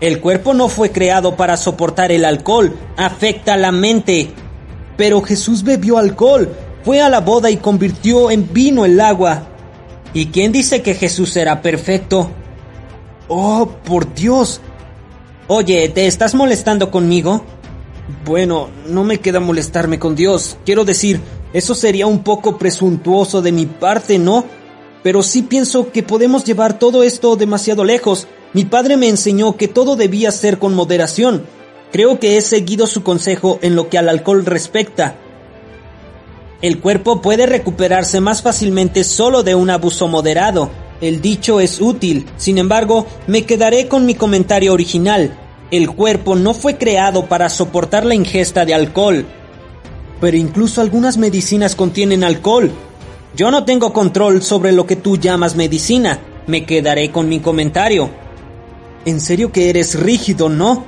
El 0.00 0.20
cuerpo 0.20 0.54
no 0.54 0.68
fue 0.68 0.90
creado 0.90 1.36
para 1.36 1.56
soportar 1.56 2.12
el 2.12 2.24
alcohol, 2.24 2.76
afecta 2.96 3.56
la 3.56 3.72
mente. 3.72 4.32
Pero 4.96 5.22
Jesús 5.22 5.62
bebió 5.62 5.98
alcohol. 5.98 6.54
fue 6.84 7.00
a 7.00 7.08
la 7.08 7.20
boda 7.20 7.50
y 7.50 7.56
convirtió 7.56 8.30
en 8.30 8.52
vino 8.52 8.84
el 8.84 9.00
agua. 9.00 9.48
¿Y 10.12 10.26
quién 10.26 10.52
dice 10.52 10.82
que 10.82 10.94
Jesús 10.94 11.34
era 11.36 11.62
perfecto? 11.62 12.30
Oh, 13.28 13.68
por 13.84 14.14
Dios. 14.14 14.60
Oye, 15.48 15.88
¿te 15.88 16.06
estás 16.06 16.34
molestando 16.34 16.90
conmigo? 16.90 17.42
Bueno, 18.24 18.68
no 18.86 19.02
me 19.02 19.18
queda 19.18 19.40
molestarme 19.40 19.98
con 19.98 20.14
Dios. 20.14 20.56
Quiero 20.64 20.84
decir, 20.84 21.20
eso 21.52 21.74
sería 21.74 22.06
un 22.06 22.22
poco 22.22 22.58
presuntuoso 22.58 23.40
de 23.40 23.52
mi 23.52 23.66
parte, 23.66 24.18
¿no? 24.18 24.44
Pero 25.02 25.22
sí 25.22 25.42
pienso 25.42 25.90
que 25.90 26.02
podemos 26.02 26.44
llevar 26.44 26.78
todo 26.78 27.02
esto 27.02 27.36
demasiado 27.36 27.84
lejos. 27.84 28.26
Mi 28.54 28.64
padre 28.64 28.96
me 28.96 29.08
enseñó 29.08 29.56
que 29.56 29.66
todo 29.66 29.96
debía 29.96 30.30
ser 30.30 30.60
con 30.60 30.74
moderación. 30.74 31.44
Creo 31.90 32.20
que 32.20 32.36
he 32.36 32.40
seguido 32.40 32.86
su 32.86 33.02
consejo 33.02 33.58
en 33.62 33.74
lo 33.74 33.88
que 33.88 33.98
al 33.98 34.08
alcohol 34.08 34.46
respecta. 34.46 35.16
El 36.62 36.78
cuerpo 36.78 37.20
puede 37.20 37.46
recuperarse 37.46 38.20
más 38.20 38.42
fácilmente 38.42 39.02
solo 39.02 39.42
de 39.42 39.56
un 39.56 39.70
abuso 39.70 40.06
moderado. 40.06 40.70
El 41.00 41.20
dicho 41.20 41.58
es 41.58 41.80
útil, 41.80 42.26
sin 42.36 42.58
embargo, 42.58 43.06
me 43.26 43.42
quedaré 43.42 43.88
con 43.88 44.06
mi 44.06 44.14
comentario 44.14 44.72
original. 44.72 45.36
El 45.72 45.90
cuerpo 45.90 46.36
no 46.36 46.54
fue 46.54 46.78
creado 46.78 47.26
para 47.26 47.48
soportar 47.48 48.06
la 48.06 48.14
ingesta 48.14 48.64
de 48.64 48.74
alcohol. 48.74 49.26
Pero 50.20 50.36
incluso 50.36 50.80
algunas 50.80 51.18
medicinas 51.18 51.74
contienen 51.74 52.22
alcohol. 52.22 52.70
Yo 53.36 53.50
no 53.50 53.64
tengo 53.64 53.92
control 53.92 54.42
sobre 54.42 54.70
lo 54.70 54.86
que 54.86 54.94
tú 54.94 55.16
llamas 55.16 55.56
medicina. 55.56 56.20
Me 56.46 56.64
quedaré 56.64 57.10
con 57.10 57.28
mi 57.28 57.40
comentario. 57.40 58.23
En 59.04 59.20
serio 59.20 59.52
que 59.52 59.70
eres 59.70 59.98
rígido, 59.98 60.48
¿no? 60.48 60.84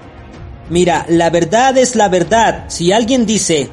Mira, 0.71 1.07
la 1.09 1.31
verdad 1.31 1.77
es 1.79 1.97
la 1.97 2.09
verdad. 2.09 2.65
Si 2.69 2.93
alguien 2.93 3.27
dice, 3.27 3.69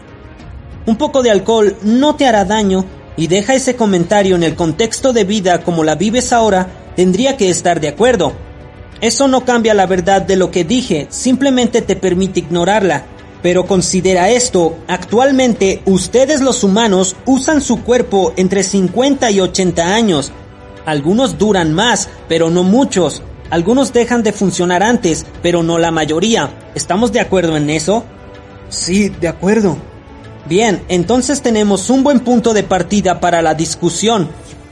un 0.85 0.97
poco 0.97 1.23
de 1.23 1.31
alcohol 1.31 1.75
no 1.81 2.15
te 2.15 2.27
hará 2.27 2.45
daño 2.45 2.85
y 3.15 3.27
deja 3.27 3.55
ese 3.55 3.75
comentario 3.75 4.35
en 4.35 4.43
el 4.43 4.55
contexto 4.55 5.13
de 5.13 5.23
vida 5.23 5.63
como 5.63 5.83
la 5.83 5.95
vives 5.95 6.33
ahora, 6.33 6.67
tendría 6.95 7.37
que 7.37 7.49
estar 7.49 7.79
de 7.79 7.87
acuerdo. 7.87 8.33
Eso 9.01 9.27
no 9.27 9.45
cambia 9.45 9.73
la 9.73 9.85
verdad 9.85 10.21
de 10.21 10.35
lo 10.35 10.51
que 10.51 10.63
dije, 10.63 11.07
simplemente 11.09 11.81
te 11.81 11.95
permite 11.95 12.41
ignorarla. 12.41 13.05
Pero 13.41 13.65
considera 13.65 14.29
esto, 14.29 14.77
actualmente 14.87 15.81
ustedes 15.85 16.39
los 16.39 16.63
humanos 16.63 17.15
usan 17.25 17.61
su 17.61 17.83
cuerpo 17.83 18.33
entre 18.37 18.63
50 18.63 19.29
y 19.31 19.41
80 19.41 19.93
años. 19.93 20.31
Algunos 20.85 21.37
duran 21.37 21.73
más, 21.73 22.07
pero 22.29 22.49
no 22.49 22.63
muchos. 22.63 23.21
Algunos 23.53 23.93
dejan 23.93 24.23
de 24.23 24.33
funcionar 24.33 24.81
antes, 24.81 25.27
pero 25.43 25.61
no 25.61 25.77
la 25.77 25.91
mayoría. 25.91 26.49
¿Estamos 26.73 27.11
de 27.11 27.19
acuerdo 27.19 27.55
en 27.55 27.69
eso? 27.69 28.03
Sí, 28.69 29.09
de 29.09 29.27
acuerdo. 29.27 29.77
Bien, 30.49 30.81
entonces 30.87 31.43
tenemos 31.43 31.91
un 31.91 32.03
buen 32.03 32.21
punto 32.21 32.55
de 32.55 32.63
partida 32.63 33.19
para 33.19 33.43
la 33.43 33.53
discusión. 33.53 34.27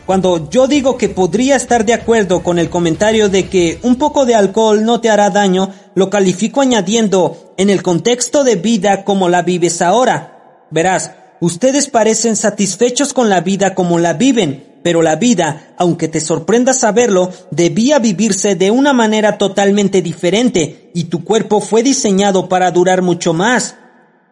Cuando 0.07 0.49
yo 0.49 0.65
digo 0.65 0.97
que 0.97 1.09
podría 1.09 1.57
estar 1.57 1.85
de 1.85 1.93
acuerdo 1.93 2.41
con 2.41 2.57
el 2.57 2.71
comentario 2.71 3.29
de 3.29 3.47
que 3.49 3.77
un 3.83 3.97
poco 3.97 4.25
de 4.25 4.33
alcohol 4.33 4.83
no 4.83 4.99
te 4.99 5.11
hará 5.11 5.29
daño, 5.29 5.69
lo 5.93 6.09
califico 6.09 6.61
añadiendo 6.61 7.53
en 7.57 7.69
el 7.69 7.83
contexto 7.83 8.43
de 8.43 8.55
vida 8.55 9.03
como 9.03 9.29
la 9.29 9.43
vives 9.43 9.83
ahora. 9.83 10.65
Verás, 10.71 11.11
ustedes 11.39 11.87
parecen 11.87 12.35
satisfechos 12.35 13.13
con 13.13 13.29
la 13.29 13.41
vida 13.41 13.75
como 13.75 13.99
la 13.99 14.13
viven, 14.13 14.70
pero 14.83 15.01
la 15.01 15.15
vida, 15.15 15.73
aunque 15.77 16.07
te 16.07 16.19
sorprenda 16.19 16.73
saberlo, 16.73 17.31
debía 17.51 17.99
vivirse 17.99 18.55
de 18.55 18.71
una 18.71 18.93
manera 18.93 19.37
totalmente 19.37 20.01
diferente 20.01 20.91
y 20.93 21.05
tu 21.05 21.23
cuerpo 21.23 21.61
fue 21.61 21.83
diseñado 21.83 22.49
para 22.49 22.71
durar 22.71 23.01
mucho 23.01 23.33
más. 23.33 23.75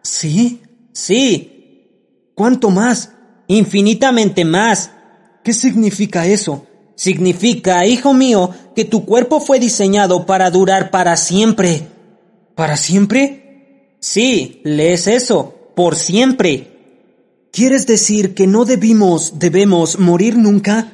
¿Sí? 0.02 0.62
Sí. 0.92 2.30
¿Cuánto 2.34 2.70
más? 2.70 3.12
Infinitamente 3.46 4.44
más. 4.44 4.90
¿Qué 5.42 5.52
significa 5.52 6.26
eso? 6.26 6.66
Significa, 6.94 7.86
hijo 7.86 8.12
mío, 8.12 8.50
que 8.76 8.84
tu 8.84 9.06
cuerpo 9.06 9.40
fue 9.40 9.58
diseñado 9.58 10.26
para 10.26 10.50
durar 10.50 10.90
para 10.90 11.16
siempre. 11.16 11.88
¿Para 12.54 12.76
siempre? 12.76 13.96
Sí, 14.00 14.60
lees 14.64 15.06
eso, 15.06 15.72
por 15.74 15.96
siempre. 15.96 16.69
¿Quieres 17.52 17.86
decir 17.86 18.34
que 18.34 18.46
no 18.46 18.64
debimos, 18.64 19.40
debemos 19.40 19.98
morir 19.98 20.36
nunca? 20.36 20.92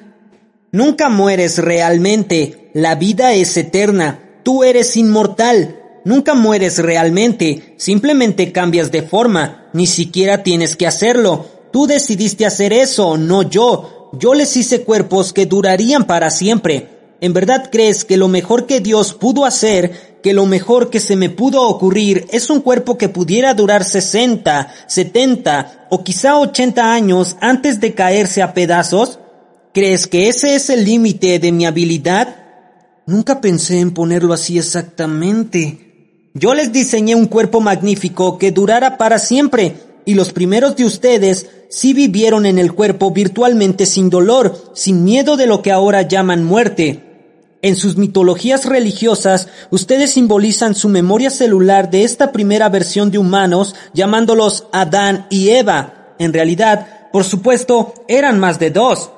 Nunca 0.73 1.11
mueres 1.11 1.59
realmente. 1.59 2.71
La 2.73 2.95
vida 2.95 3.35
es 3.35 3.57
eterna. 3.59 4.41
Tú 4.43 4.65
eres 4.65 4.97
inmortal. 4.97 5.83
Nunca 6.07 6.35
mueres 6.35 6.79
realmente, 6.79 7.75
simplemente 7.79 8.53
cambias 8.53 8.93
de 8.93 9.03
forma, 9.03 9.67
ni 9.73 9.89
siquiera 9.89 10.45
tienes 10.45 10.77
que 10.77 10.87
hacerlo. 10.87 11.47
Tú 11.73 11.89
decidiste 11.89 12.47
hacer 12.47 12.73
eso, 12.73 13.19
no 13.19 13.43
yo. 13.43 14.11
Yo 14.13 14.33
les 14.33 14.57
hice 14.57 14.83
cuerpos 14.83 15.33
que 15.33 15.47
durarían 15.47 16.07
para 16.07 16.31
siempre. 16.31 16.89
¿En 17.21 17.33
verdad 17.33 17.71
crees 17.73 18.05
que 18.05 18.17
lo 18.17 18.29
mejor 18.29 18.67
que 18.67 18.81
Dios 18.81 19.15
pudo 19.15 19.45
hacer, 19.45 20.16
que 20.27 20.35
lo 20.35 20.45
mejor 20.45 20.91
que 20.91 20.99
se 20.99 21.15
me 21.15 21.31
pudo 21.31 21.63
ocurrir 21.69 22.27
es 22.33 22.51
un 22.51 22.61
cuerpo 22.61 22.99
que 22.99 23.09
pudiera 23.09 23.55
durar 23.55 23.85
60, 23.85 24.75
70 24.89 25.87
o 25.89 26.03
quizá 26.03 26.37
80 26.41 26.93
años 26.93 27.37
antes 27.41 27.79
de 27.79 27.95
caerse 27.95 28.43
a 28.43 28.53
pedazos? 28.53 29.21
¿Crees 29.73 30.09
que 30.09 30.27
ese 30.27 30.57
es 30.57 30.69
el 30.69 30.85
límite 30.85 31.39
de 31.39 31.53
mi 31.53 31.65
habilidad? 31.65 32.39
Nunca 33.07 33.41
pensé 33.41 33.79
en 33.79 33.95
ponerlo 33.95 34.35
así 34.35 34.59
exactamente. 34.59 36.33
Yo 36.35 36.55
les 36.55 36.73
diseñé 36.73 37.15
un 37.15 37.27
cuerpo 37.27 37.61
magnífico 37.61 38.37
que 38.37 38.51
durara 38.51 38.99
para 38.99 39.21
siempre, 39.21 39.77
y 40.05 40.15
los 40.15 40.33
primeros 40.33 40.75
de 40.75 40.87
ustedes 40.87 41.49
sí 41.71 41.95
vivieron 41.95 42.47
en 42.47 42.59
el 42.59 42.73
cuerpo 42.73 43.13
virtualmente 43.13 43.87
sin 43.87 44.11
dolor, 44.11 44.73
sin 44.75 45.05
miedo 45.05 45.37
de 45.37 45.47
lo 45.47 45.63
que 45.63 45.71
ahora 45.71 46.03
llaman 46.03 46.43
muerte. 46.43 47.06
En 47.67 47.75
sus 47.75 47.97
mitologías 47.97 48.65
religiosas, 48.65 49.49
ustedes 49.71 50.13
simbolizan 50.13 50.77
su 50.77 50.89
memoria 50.89 51.31
celular 51.31 51.91
de 51.91 52.05
esta 52.05 52.31
primera 52.31 52.69
versión 52.69 53.11
de 53.11 53.19
humanos, 53.19 53.75
llamándolos 53.93 54.69
Adán 54.71 55.27
y 55.31 55.49
Eva. 55.49 56.15
En 56.21 56.33
realidad, 56.33 57.11
por 57.11 57.25
supuesto, 57.25 57.93
eran 58.07 58.39
más 58.39 58.61
de 58.61 58.71
dos. 58.71 59.11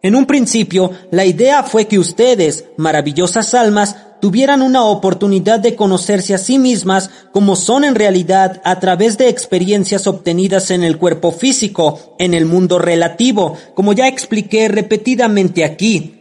En 0.00 0.14
un 0.14 0.26
principio, 0.26 0.92
la 1.10 1.24
idea 1.24 1.64
fue 1.64 1.88
que 1.88 1.98
ustedes, 1.98 2.66
maravillosas 2.76 3.52
almas, 3.52 3.96
tuvieran 4.20 4.62
una 4.62 4.84
oportunidad 4.84 5.58
de 5.58 5.74
conocerse 5.74 6.34
a 6.34 6.38
sí 6.38 6.60
mismas 6.60 7.10
como 7.32 7.56
son 7.56 7.82
en 7.82 7.96
realidad 7.96 8.62
a 8.62 8.78
través 8.78 9.18
de 9.18 9.28
experiencias 9.28 10.06
obtenidas 10.06 10.70
en 10.70 10.84
el 10.84 10.98
cuerpo 10.98 11.32
físico, 11.32 12.14
en 12.20 12.32
el 12.32 12.46
mundo 12.46 12.78
relativo, 12.78 13.56
como 13.74 13.92
ya 13.92 14.06
expliqué 14.06 14.68
repetidamente 14.68 15.64
aquí. 15.64 16.15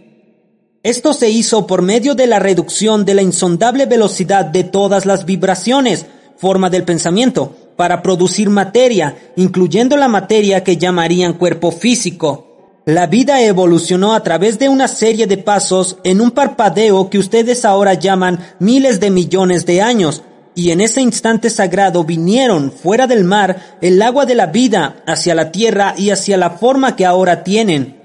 Esto 0.85 1.15
se 1.15 1.31
hizo 1.31 1.65
por 1.65 1.81
medio 1.81 2.13
de 2.13 2.27
la 2.27 2.37
reducción 2.37 3.05
de 3.05 3.15
la 3.15 3.23
insondable 3.23 3.87
velocidad 3.87 4.45
de 4.45 4.63
todas 4.63 5.07
las 5.07 5.25
vibraciones, 5.25 6.05
forma 6.37 6.69
del 6.69 6.83
pensamiento, 6.83 7.55
para 7.75 8.03
producir 8.03 8.51
materia, 8.51 9.17
incluyendo 9.35 9.97
la 9.97 10.07
materia 10.07 10.63
que 10.63 10.77
llamarían 10.77 11.33
cuerpo 11.33 11.71
físico. 11.71 12.83
La 12.85 13.07
vida 13.07 13.41
evolucionó 13.41 14.13
a 14.13 14.21
través 14.21 14.59
de 14.59 14.69
una 14.69 14.87
serie 14.87 15.25
de 15.25 15.39
pasos 15.39 15.97
en 16.03 16.21
un 16.21 16.29
parpadeo 16.29 17.09
que 17.09 17.17
ustedes 17.17 17.65
ahora 17.65 17.95
llaman 17.95 18.53
miles 18.59 18.99
de 18.99 19.09
millones 19.09 19.65
de 19.65 19.81
años, 19.81 20.21
y 20.53 20.69
en 20.69 20.81
ese 20.81 21.01
instante 21.01 21.49
sagrado 21.49 22.03
vinieron 22.03 22.71
fuera 22.71 23.07
del 23.07 23.23
mar 23.23 23.79
el 23.81 23.99
agua 24.03 24.27
de 24.27 24.35
la 24.35 24.45
vida 24.45 24.97
hacia 25.07 25.33
la 25.33 25.51
tierra 25.51 25.95
y 25.97 26.11
hacia 26.11 26.37
la 26.37 26.51
forma 26.51 26.95
que 26.95 27.07
ahora 27.07 27.43
tienen. 27.43 28.04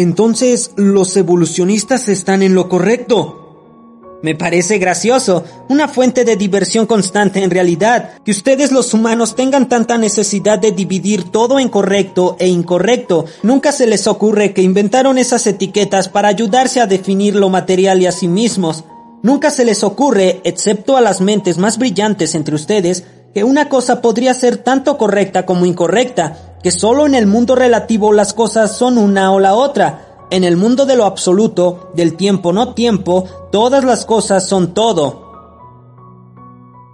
Entonces, 0.00 0.70
los 0.76 1.14
evolucionistas 1.18 2.08
están 2.08 2.42
en 2.42 2.54
lo 2.54 2.70
correcto. 2.70 4.16
Me 4.22 4.34
parece 4.34 4.78
gracioso, 4.78 5.44
una 5.68 5.88
fuente 5.88 6.24
de 6.24 6.36
diversión 6.36 6.86
constante 6.86 7.42
en 7.42 7.50
realidad, 7.50 8.12
que 8.24 8.30
ustedes 8.30 8.72
los 8.72 8.94
humanos 8.94 9.36
tengan 9.36 9.68
tanta 9.68 9.98
necesidad 9.98 10.58
de 10.58 10.72
dividir 10.72 11.24
todo 11.24 11.58
en 11.58 11.68
correcto 11.68 12.36
e 12.38 12.48
incorrecto. 12.48 13.26
Nunca 13.42 13.72
se 13.72 13.86
les 13.86 14.06
ocurre 14.06 14.54
que 14.54 14.62
inventaron 14.62 15.18
esas 15.18 15.46
etiquetas 15.46 16.08
para 16.08 16.28
ayudarse 16.28 16.80
a 16.80 16.86
definir 16.86 17.34
lo 17.34 17.50
material 17.50 18.00
y 18.00 18.06
a 18.06 18.12
sí 18.12 18.26
mismos. 18.26 18.84
Nunca 19.22 19.50
se 19.50 19.66
les 19.66 19.84
ocurre, 19.84 20.40
excepto 20.44 20.96
a 20.96 21.02
las 21.02 21.20
mentes 21.20 21.58
más 21.58 21.76
brillantes 21.76 22.34
entre 22.34 22.54
ustedes, 22.54 23.04
que 23.34 23.44
una 23.44 23.68
cosa 23.68 24.00
podría 24.00 24.32
ser 24.32 24.56
tanto 24.56 24.96
correcta 24.96 25.44
como 25.44 25.66
incorrecta, 25.66 26.49
que 26.62 26.70
solo 26.70 27.06
en 27.06 27.14
el 27.14 27.26
mundo 27.26 27.54
relativo 27.54 28.12
las 28.12 28.34
cosas 28.34 28.76
son 28.76 28.98
una 28.98 29.32
o 29.32 29.40
la 29.40 29.54
otra, 29.54 30.26
en 30.30 30.44
el 30.44 30.56
mundo 30.56 30.86
de 30.86 30.96
lo 30.96 31.04
absoluto, 31.04 31.90
del 31.94 32.16
tiempo 32.16 32.52
no 32.52 32.74
tiempo, 32.74 33.24
todas 33.50 33.84
las 33.84 34.04
cosas 34.04 34.46
son 34.46 34.74
todo. 34.74 35.28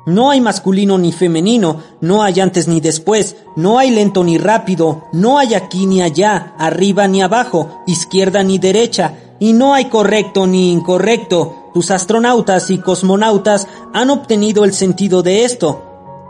No 0.07 0.31
hay 0.31 0.41
masculino 0.41 0.99
ni 0.99 1.11
femenino, 1.11 1.83
no 2.01 2.23
hay 2.23 2.41
antes 2.41 2.69
ni 2.69 2.81
después, 2.81 3.37
no 3.57 3.79
hay 3.79 3.91
lento 3.91 4.23
ni 4.23 4.39
rápido, 4.39 5.03
no 5.13 5.39
hay 5.39 5.55
aquí 5.55 5.85
ni 5.87 6.01
allá, 6.01 6.55
arriba 6.59 7.09
ni 7.09 7.23
abajo, 7.23 7.83
izquierda 7.89 8.45
ni 8.45 8.59
derecha, 8.59 9.15
y 9.41 9.53
no 9.53 9.75
hay 9.75 9.87
correcto 9.87 10.47
ni 10.47 10.73
incorrecto. 10.73 11.71
Tus 11.75 11.91
astronautas 11.91 12.71
y 12.71 12.79
cosmonautas 12.79 13.67
han 13.93 14.11
obtenido 14.11 14.65
el 14.65 14.73
sentido 14.73 15.23
de 15.23 15.45
esto. 15.45 15.86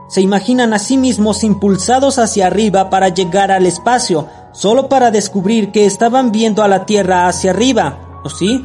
Se 0.08 0.20
imaginan 0.20 0.72
a 0.72 0.78
sí 0.78 0.96
mismos 0.96 1.44
impulsados 1.44 2.18
hacia 2.18 2.46
arriba 2.46 2.90
para 2.90 3.08
llegar 3.08 3.50
al 3.50 3.66
espacio, 3.66 4.28
solo 4.52 4.88
para 4.88 5.10
descubrir 5.10 5.72
que 5.72 5.86
estaban 5.86 6.32
viendo 6.32 6.62
a 6.62 6.68
la 6.68 6.86
Tierra 6.86 7.28
hacia 7.28 7.50
arriba, 7.50 8.20
¿o 8.24 8.30
sí? 8.30 8.64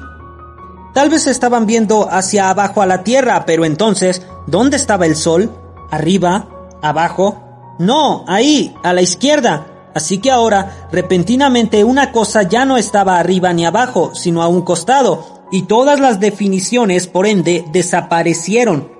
Tal 0.93 1.10
vez 1.10 1.27
estaban 1.27 1.65
viendo 1.65 2.07
hacia 2.12 2.50
abajo 2.50 2.81
a 2.81 2.86
la 2.86 3.03
Tierra, 3.03 3.45
pero 3.45 3.65
entonces, 3.65 4.21
¿dónde 4.48 4.77
estaba 4.77 5.05
el 5.05 5.15
Sol? 5.15 5.50
¿Arriba? 5.89 6.48
¿Abajo? 6.81 7.75
No, 7.79 8.25
ahí, 8.27 8.75
a 8.83 8.93
la 8.93 9.01
izquierda. 9.01 9.67
Así 9.95 10.19
que 10.19 10.31
ahora, 10.31 10.88
repentinamente, 10.91 11.83
una 11.83 12.12
cosa 12.12 12.43
ya 12.43 12.65
no 12.65 12.77
estaba 12.77 13.19
arriba 13.19 13.51
ni 13.53 13.65
abajo, 13.65 14.12
sino 14.13 14.41
a 14.41 14.48
un 14.48 14.62
costado, 14.62 15.41
y 15.51 15.63
todas 15.63 16.00
las 16.00 16.19
definiciones, 16.19 17.07
por 17.07 17.25
ende, 17.25 17.65
desaparecieron. 17.71 18.90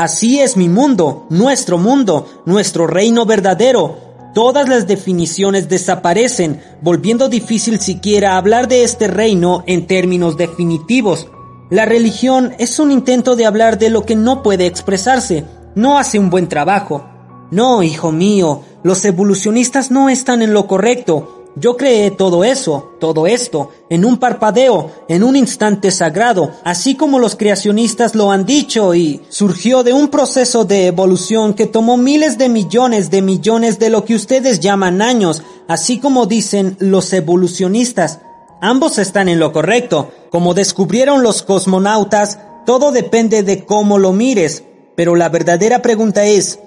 Así 0.00 0.40
es 0.40 0.56
mi 0.56 0.70
mundo, 0.70 1.26
nuestro 1.28 1.76
mundo, 1.76 2.26
nuestro 2.46 2.86
reino 2.86 3.26
verdadero. 3.26 3.98
Todas 4.32 4.66
las 4.66 4.86
definiciones 4.86 5.68
desaparecen, 5.68 6.62
volviendo 6.80 7.28
difícil 7.28 7.80
siquiera 7.80 8.38
hablar 8.38 8.66
de 8.66 8.82
este 8.82 9.08
reino 9.08 9.62
en 9.66 9.86
términos 9.86 10.38
definitivos. 10.38 11.28
La 11.68 11.84
religión 11.84 12.54
es 12.58 12.78
un 12.78 12.92
intento 12.92 13.36
de 13.36 13.44
hablar 13.44 13.78
de 13.78 13.90
lo 13.90 14.06
que 14.06 14.16
no 14.16 14.42
puede 14.42 14.64
expresarse, 14.64 15.44
no 15.74 15.98
hace 15.98 16.18
un 16.18 16.30
buen 16.30 16.48
trabajo. 16.48 17.04
No, 17.50 17.82
hijo 17.82 18.10
mío, 18.10 18.62
los 18.82 19.04
evolucionistas 19.04 19.90
no 19.90 20.08
están 20.08 20.40
en 20.40 20.54
lo 20.54 20.66
correcto. 20.66 21.39
Yo 21.56 21.76
creé 21.76 22.12
todo 22.12 22.44
eso, 22.44 22.92
todo 23.00 23.26
esto, 23.26 23.70
en 23.90 24.04
un 24.04 24.18
parpadeo, 24.18 24.90
en 25.08 25.24
un 25.24 25.34
instante 25.34 25.90
sagrado, 25.90 26.52
así 26.64 26.94
como 26.94 27.18
los 27.18 27.34
creacionistas 27.34 28.14
lo 28.14 28.30
han 28.30 28.46
dicho 28.46 28.94
y 28.94 29.20
surgió 29.30 29.82
de 29.82 29.92
un 29.92 30.08
proceso 30.08 30.64
de 30.64 30.86
evolución 30.86 31.54
que 31.54 31.66
tomó 31.66 31.96
miles 31.96 32.38
de 32.38 32.48
millones 32.48 33.10
de 33.10 33.20
millones 33.20 33.80
de 33.80 33.90
lo 33.90 34.04
que 34.04 34.14
ustedes 34.14 34.60
llaman 34.60 35.02
años, 35.02 35.42
así 35.66 35.98
como 35.98 36.26
dicen 36.26 36.76
los 36.78 37.12
evolucionistas. 37.12 38.20
Ambos 38.60 38.98
están 38.98 39.28
en 39.28 39.40
lo 39.40 39.52
correcto. 39.52 40.12
Como 40.30 40.54
descubrieron 40.54 41.22
los 41.22 41.42
cosmonautas, 41.42 42.38
todo 42.64 42.92
depende 42.92 43.42
de 43.42 43.64
cómo 43.64 43.98
lo 43.98 44.12
mires. 44.12 44.64
Pero 44.96 45.16
la 45.16 45.30
verdadera 45.30 45.82
pregunta 45.82 46.26
es, 46.26 46.60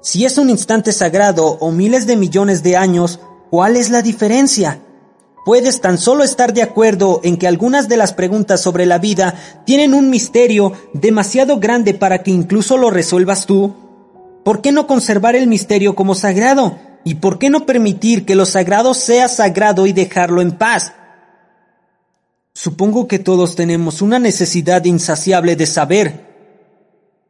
si 0.00 0.24
es 0.24 0.38
un 0.38 0.50
instante 0.50 0.92
sagrado 0.92 1.58
o 1.60 1.70
miles 1.70 2.06
de 2.06 2.16
millones 2.16 2.62
de 2.62 2.76
años, 2.76 3.20
¿cuál 3.52 3.76
es 3.76 3.90
la 3.90 4.00
diferencia? 4.00 4.80
Puedes 5.44 5.82
tan 5.82 5.98
solo 5.98 6.24
estar 6.24 6.54
de 6.54 6.62
acuerdo 6.62 7.20
en 7.22 7.36
que 7.36 7.46
algunas 7.46 7.86
de 7.86 7.98
las 7.98 8.14
preguntas 8.14 8.62
sobre 8.62 8.86
la 8.86 8.96
vida 8.96 9.34
tienen 9.66 9.92
un 9.92 10.08
misterio 10.08 10.72
demasiado 10.94 11.58
grande 11.60 11.92
para 11.92 12.22
que 12.22 12.30
incluso 12.30 12.78
lo 12.78 12.88
resuelvas 12.88 13.44
tú. 13.44 13.74
¿Por 14.42 14.62
qué 14.62 14.72
no 14.72 14.86
conservar 14.86 15.36
el 15.36 15.48
misterio 15.48 15.94
como 15.94 16.14
sagrado? 16.14 16.78
¿Y 17.04 17.16
por 17.16 17.38
qué 17.38 17.50
no 17.50 17.66
permitir 17.66 18.24
que 18.24 18.36
lo 18.36 18.46
sagrado 18.46 18.94
sea 18.94 19.28
sagrado 19.28 19.86
y 19.86 19.92
dejarlo 19.92 20.40
en 20.40 20.52
paz? 20.52 20.94
Supongo 22.54 23.06
que 23.06 23.18
todos 23.18 23.54
tenemos 23.54 24.00
una 24.00 24.18
necesidad 24.18 24.82
insaciable 24.86 25.56
de 25.56 25.66
saber. 25.66 26.26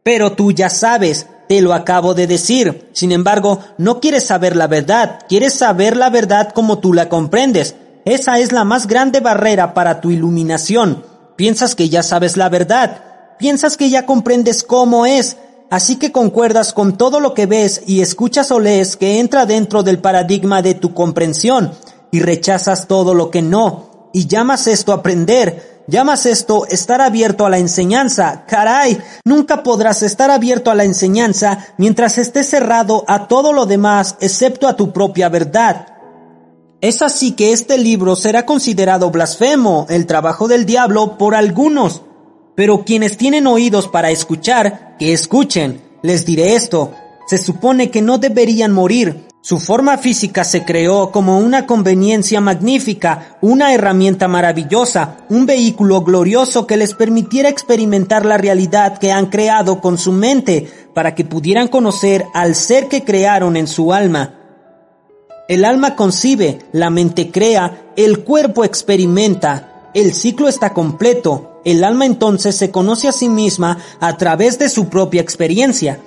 Pero 0.05 0.35
tú 0.35 0.53
ya 0.53 0.71
sabes, 0.71 1.27
te 1.53 1.61
lo 1.61 1.75
acabo 1.75 2.15
de 2.15 2.27
decir. 2.27 2.89
Sin 2.95 3.13
embargo, 3.13 3.59
no 3.77 4.01
quieres 4.01 4.25
saber 4.25 4.57
la 4.57 4.69
verdad, 4.69 5.19
quieres 5.29 5.53
saber 5.53 5.99
la 5.99 6.09
verdad 6.09 6.51
como 6.55 6.79
tú 6.79 6.95
la 6.95 7.11
comprendes. 7.11 7.75
Esa 8.07 8.39
es 8.39 8.53
la 8.53 8.65
más 8.65 8.87
grande 8.87 9.21
barrera 9.21 9.75
para 9.75 10.01
tu 10.01 10.11
iluminación. 10.11 11.05
Piensas 11.37 11.75
que 11.75 11.91
ya 11.91 12.03
sabes 12.03 12.39
la 12.39 12.49
verdad, 12.49 13.03
piensas 13.39 13.77
que 13.77 13.91
ya 13.91 14.07
comprendes 14.07 14.63
cómo 14.63 15.05
es, 15.05 15.37
así 15.69 15.97
que 15.97 16.11
concuerdas 16.11 16.73
con 16.73 16.97
todo 16.97 17.21
lo 17.21 17.35
que 17.35 17.45
ves 17.45 17.83
y 17.87 18.01
escuchas 18.01 18.51
o 18.51 18.59
lees 18.59 18.97
que 18.97 19.21
entra 19.21 19.45
dentro 19.45 19.83
del 19.83 19.99
paradigma 19.99 20.63
de 20.63 20.73
tu 20.73 20.95
comprensión 20.95 21.73
y 22.11 22.21
rechazas 22.21 22.89
todo 22.89 23.13
lo 23.13 23.31
que 23.31 23.43
no, 23.43 24.09
y 24.15 24.27
llamas 24.27 24.67
esto 24.69 24.95
aprender, 24.95 25.72
¿Llamas 25.89 26.27
esto 26.27 26.67
estar 26.69 27.01
abierto 27.01 27.45
a 27.45 27.51
la 27.51 27.59
enseñanza? 27.59 28.45
Caray, 28.47 29.01
nunca 29.25 29.65
podrás 29.65 30.03
estar 30.03 30.31
abierto 30.31 30.71
a 30.71 30.77
la 30.77 30.85
enseñanza 30.85 31.67
mientras 31.77 32.19
estés 32.19 32.49
cerrado 32.49 33.05
a 33.09 33.27
todo 33.27 33.53
lo 33.53 33.67
demás 33.67 34.17
excepto 34.21 34.69
a 34.69 34.77
tu 34.77 34.93
propia 34.93 35.29
verdad. 35.29 35.89
Es 36.81 37.03
así 37.03 37.33
que 37.33 37.53
este 37.53 37.79
libro 37.79 38.17
será 38.17 38.47
considerado 38.47 39.11
blasfemo, 39.11 39.87
el 39.89 40.07
trabajo 40.07 40.49
del 40.49 40.67
diablo, 40.67 41.19
por 41.19 41.35
algunos. 41.35 42.03
Pero 42.55 42.85
quienes 42.85 43.17
tienen 43.17 43.47
oídos 43.47 43.89
para 43.89 44.11
escuchar, 44.11 44.97
que 44.99 45.13
escuchen. 45.13 45.81
Les 46.03 46.27
diré 46.27 46.55
esto, 46.55 46.93
se 47.27 47.39
supone 47.39 47.91
que 47.91 48.03
no 48.03 48.19
deberían 48.19 48.73
morir, 48.73 49.27
su 49.45 49.59
forma 49.59 49.99
física 49.99 50.45
se 50.45 50.65
creó 50.65 51.11
como 51.11 51.41
una 51.41 51.67
conveniencia 51.67 52.41
magnífica, 52.41 53.39
una 53.41 53.75
herramienta 53.75 54.29
maravillosa, 54.29 55.17
un 55.31 55.47
vehículo 55.47 56.03
glorioso 56.03 56.65
que 56.65 56.77
les 56.77 56.95
permitiera 56.95 57.49
experimentar 57.49 58.25
la 58.25 58.39
realidad 58.39 58.99
que 58.99 59.11
han 59.11 59.27
creado 59.27 59.81
con 59.81 59.99
su 59.99 60.13
mente 60.13 60.71
para 60.95 61.17
que 61.17 61.25
pudieran 61.25 61.67
conocer 61.67 62.25
al 62.35 62.55
ser 62.55 62.87
que 62.87 63.03
crearon 63.03 63.57
en 63.57 63.67
su 63.67 63.93
alma. 63.93 64.39
El 65.49 65.65
alma 65.65 65.97
concibe, 65.97 66.61
la 66.71 66.91
mente 66.91 67.33
crea, 67.33 67.91
el 67.97 68.23
cuerpo 68.23 68.65
experimenta, 68.65 69.91
el 69.93 70.15
ciclo 70.15 70.47
está 70.47 70.73
completo, 70.73 71.61
el 71.65 71.83
alma 71.83 72.07
entonces 72.07 72.55
se 72.55 72.71
conoce 72.71 73.09
a 73.09 73.13
sí 73.13 73.29
misma 73.29 73.79
a 73.99 74.17
través 74.17 74.61
de 74.61 74.69
su 74.69 74.89
propia 74.89 75.21
experiencia. 75.21 75.99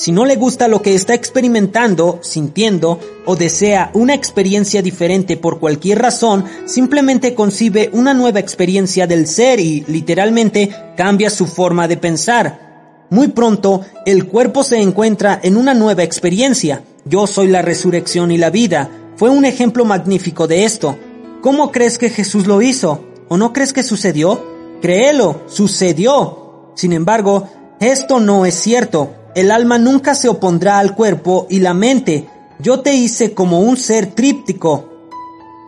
Si 0.00 0.12
no 0.12 0.24
le 0.24 0.36
gusta 0.36 0.66
lo 0.66 0.80
que 0.80 0.94
está 0.94 1.12
experimentando, 1.12 2.20
sintiendo 2.22 2.98
o 3.26 3.36
desea 3.36 3.90
una 3.92 4.14
experiencia 4.14 4.80
diferente 4.80 5.36
por 5.36 5.60
cualquier 5.60 5.98
razón, 5.98 6.46
simplemente 6.64 7.34
concibe 7.34 7.90
una 7.92 8.14
nueva 8.14 8.40
experiencia 8.40 9.06
del 9.06 9.26
ser 9.26 9.60
y, 9.60 9.84
literalmente, 9.88 10.70
cambia 10.96 11.28
su 11.28 11.46
forma 11.46 11.86
de 11.86 11.98
pensar. 11.98 13.04
Muy 13.10 13.28
pronto, 13.28 13.82
el 14.06 14.24
cuerpo 14.24 14.64
se 14.64 14.80
encuentra 14.80 15.38
en 15.42 15.58
una 15.58 15.74
nueva 15.74 16.02
experiencia. 16.02 16.82
Yo 17.04 17.26
soy 17.26 17.48
la 17.48 17.60
resurrección 17.60 18.30
y 18.30 18.38
la 18.38 18.48
vida. 18.48 18.88
Fue 19.16 19.28
un 19.28 19.44
ejemplo 19.44 19.84
magnífico 19.84 20.46
de 20.46 20.64
esto. 20.64 20.96
¿Cómo 21.42 21.70
crees 21.70 21.98
que 21.98 22.08
Jesús 22.08 22.46
lo 22.46 22.62
hizo? 22.62 23.04
¿O 23.28 23.36
no 23.36 23.52
crees 23.52 23.74
que 23.74 23.82
sucedió? 23.82 24.42
Créelo, 24.80 25.42
sucedió. 25.46 26.72
Sin 26.74 26.94
embargo, 26.94 27.50
esto 27.80 28.18
no 28.18 28.46
es 28.46 28.54
cierto. 28.54 29.19
El 29.34 29.52
alma 29.52 29.78
nunca 29.78 30.14
se 30.14 30.28
opondrá 30.28 30.78
al 30.78 30.94
cuerpo 30.94 31.46
y 31.48 31.60
la 31.60 31.72
mente. 31.72 32.28
Yo 32.58 32.80
te 32.80 32.94
hice 32.94 33.32
como 33.32 33.60
un 33.60 33.76
ser 33.76 34.14
tríptico. 34.14 34.88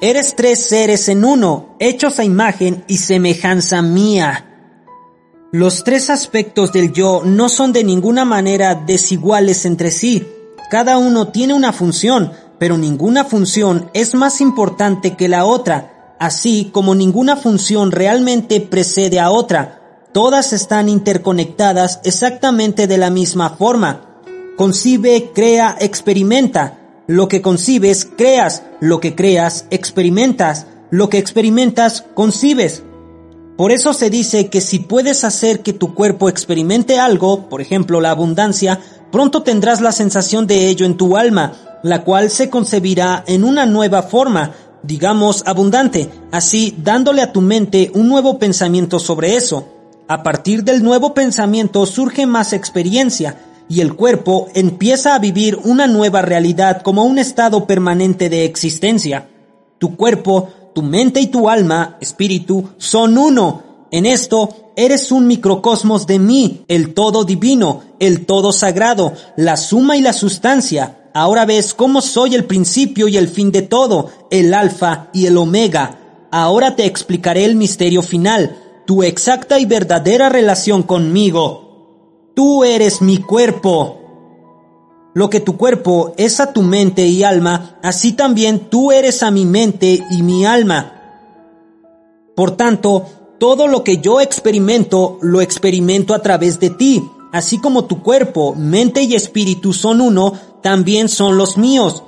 Eres 0.01 0.35
tres 0.35 0.67
seres 0.67 1.09
en 1.09 1.25
uno, 1.25 1.77
hechos 1.79 2.19
a 2.19 2.25
imagen 2.25 2.85
y 2.89 2.97
semejanza 2.97 3.81
mía. 3.81 4.49
Los 5.53 5.85
tres 5.85 6.11
aspectos 6.11 6.73
del 6.73 6.93
yo 6.93 7.23
no 7.25 7.49
son 7.49 7.73
de 7.73 7.85
ninguna 7.85 8.25
manera 8.25 8.75
desiguales 8.75 9.65
entre 9.65 9.91
sí. 9.93 10.27
Cada 10.71 10.99
uno 10.99 11.29
tiene 11.29 11.55
una 11.55 11.73
función, 11.73 12.33
pero 12.59 12.79
ninguna 12.79 13.25
función 13.25 13.91
es 13.95 14.15
más 14.15 14.41
importante 14.41 15.15
que 15.15 15.29
la 15.29 15.45
otra, 15.45 16.17
así 16.19 16.71
como 16.73 16.95
ninguna 16.95 17.37
función 17.37 17.93
realmente 17.93 18.61
precede 18.61 19.21
a 19.21 19.31
otra. 19.31 19.82
Todas 20.13 20.53
están 20.53 20.91
interconectadas 20.91 22.01
exactamente 22.05 22.87
de 22.87 22.99
la 22.99 23.09
misma 23.09 23.57
forma. 23.57 24.21
Concibe, 24.59 25.31
crea, 25.35 25.75
experimenta. 25.81 26.79
Lo 27.07 27.29
que 27.29 27.41
concibes, 27.41 28.05
creas. 28.05 28.63
Lo 28.81 29.01
que 29.01 29.15
creas, 29.15 29.65
experimentas. 29.71 30.67
Lo 30.91 31.09
que 31.09 31.17
experimentas, 31.17 32.05
concibes. 32.13 32.83
Por 33.57 33.73
eso 33.73 33.95
se 33.95 34.11
dice 34.11 34.51
que 34.51 34.61
si 34.61 34.81
puedes 34.81 35.25
hacer 35.25 35.61
que 35.61 35.73
tu 35.73 35.95
cuerpo 35.95 36.29
experimente 36.29 36.99
algo, 36.99 37.49
por 37.49 37.63
ejemplo 37.63 38.03
la 38.03 38.11
abundancia, 38.11 38.81
pronto 39.11 39.43
tendrás 39.43 39.81
la 39.81 39.93
sensación 39.93 40.47
de 40.47 40.69
ello 40.69 40.85
en 40.85 40.99
tu 40.99 41.17
alma, 41.17 41.53
la 41.83 42.05
cual 42.05 42.29
se 42.29 42.51
concebirá 42.51 43.25
en 43.27 43.45
una 43.45 43.65
nueva 43.65 44.03
forma, 44.03 44.53
digamos 44.83 45.43
abundante, 45.47 46.11
así 46.33 46.75
dándole 46.77 47.23
a 47.23 47.33
tu 47.33 47.41
mente 47.41 47.91
un 47.95 48.09
nuevo 48.09 48.39
pensamiento 48.39 48.99
sobre 48.99 49.37
eso. 49.37 49.69
A 50.13 50.23
partir 50.23 50.63
del 50.63 50.83
nuevo 50.83 51.15
pensamiento 51.15 51.87
surge 51.87 52.27
más 52.27 52.53
experiencia 52.53 53.39
y 53.67 53.81
el 53.81 53.97
cuerpo 53.97 54.49
empieza 54.55 55.15
a 55.15 55.19
vivir 55.19 55.59
una 55.65 55.87
nueva 55.87 56.21
realidad 56.21 56.83
como 56.83 57.05
un 57.05 57.19
estado 57.19 57.67
permanente 57.67 58.29
de 58.29 58.45
existencia. 58.45 59.31
Tu 59.79 59.97
cuerpo, 59.97 60.51
tu 60.75 60.83
mente 60.83 61.19
y 61.19 61.29
tu 61.29 61.49
alma, 61.49 61.97
espíritu, 61.99 62.73
son 62.77 63.17
uno. 63.17 63.87
En 63.91 64.05
esto 64.05 64.75
eres 64.77 65.13
un 65.13 65.27
microcosmos 65.27 66.07
de 66.07 66.19
mí, 66.19 66.67
el 66.69 66.93
todo 66.93 67.25
divino, 67.25 67.81
el 67.99 68.27
todo 68.27 68.53
sagrado, 68.53 69.15
la 69.39 69.57
suma 69.57 69.97
y 69.97 70.03
la 70.03 70.13
sustancia. 70.13 71.09
Ahora 71.15 71.47
ves 71.47 71.73
cómo 71.73 72.03
soy 72.03 72.35
el 72.35 72.45
principio 72.45 73.09
y 73.09 73.17
el 73.17 73.29
fin 73.29 73.51
de 73.51 73.63
todo, 73.63 74.11
el 74.31 74.53
alfa 74.53 75.09
y 75.15 75.25
el 75.25 75.39
omega. 75.39 76.27
Ahora 76.31 76.77
te 76.77 76.85
explicaré 76.85 77.47
el 77.47 77.57
misterio 77.57 78.03
final, 78.03 78.59
tu 78.93 79.03
exacta 79.03 79.59
y 79.59 79.65
verdadera 79.65 80.29
relación 80.29 80.83
conmigo. 80.83 82.29
Tú 82.35 82.63
eres 82.63 83.01
mi 83.01 83.17
cuerpo. 83.17 84.03
Lo 85.15 85.31
que 85.31 85.41
tu 85.41 85.57
cuerpo 85.57 86.13
es 86.19 86.41
a 86.41 86.53
tu 86.53 86.61
mente 86.61 87.07
y 87.07 87.25
alma, 87.25 87.79
así 87.83 88.13
también 88.13 88.69
tú 88.69 88.93
eres 88.93 89.23
a 89.23 89.31
mi 89.31 89.47
mente 89.47 90.05
y 90.11 90.21
mi 90.21 90.45
alma. 90.45 90.93
Por 92.37 92.51
tanto, 92.51 93.07
todo 93.39 93.67
lo 93.67 93.83
que 93.83 93.97
yo 93.97 94.21
experimento, 94.21 95.17
lo 95.23 95.41
experimento 95.41 96.13
a 96.13 96.19
través 96.19 96.61
de 96.61 96.69
ti. 96.69 97.03
Así 97.33 97.57
como 97.57 97.87
tu 97.87 98.03
cuerpo, 98.03 98.55
mente 98.55 99.05
y 99.05 99.15
espíritu 99.15 99.73
son 99.73 100.03
uno, 100.03 100.35
también 100.61 101.09
son 101.09 101.39
los 101.39 101.57
míos. 101.57 102.03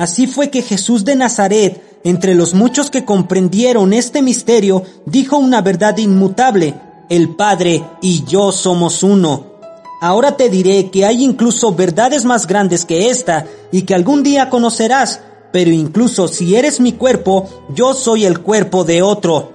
Así 0.00 0.26
fue 0.26 0.50
que 0.50 0.62
Jesús 0.62 1.04
de 1.04 1.14
Nazaret, 1.14 1.93
entre 2.04 2.34
los 2.34 2.54
muchos 2.54 2.90
que 2.90 3.04
comprendieron 3.04 3.92
este 3.92 4.22
misterio, 4.22 4.82
dijo 5.06 5.38
una 5.38 5.62
verdad 5.62 5.96
inmutable, 5.96 6.74
el 7.08 7.34
Padre 7.34 7.82
y 8.02 8.24
yo 8.24 8.52
somos 8.52 9.02
uno. 9.02 9.54
Ahora 10.00 10.36
te 10.36 10.50
diré 10.50 10.90
que 10.90 11.06
hay 11.06 11.24
incluso 11.24 11.74
verdades 11.74 12.26
más 12.26 12.46
grandes 12.46 12.84
que 12.84 13.08
esta 13.08 13.46
y 13.72 13.82
que 13.82 13.94
algún 13.94 14.22
día 14.22 14.50
conocerás, 14.50 15.20
pero 15.50 15.70
incluso 15.70 16.28
si 16.28 16.56
eres 16.56 16.78
mi 16.78 16.92
cuerpo, 16.92 17.48
yo 17.74 17.94
soy 17.94 18.26
el 18.26 18.40
cuerpo 18.40 18.84
de 18.84 19.00
otro. 19.00 19.52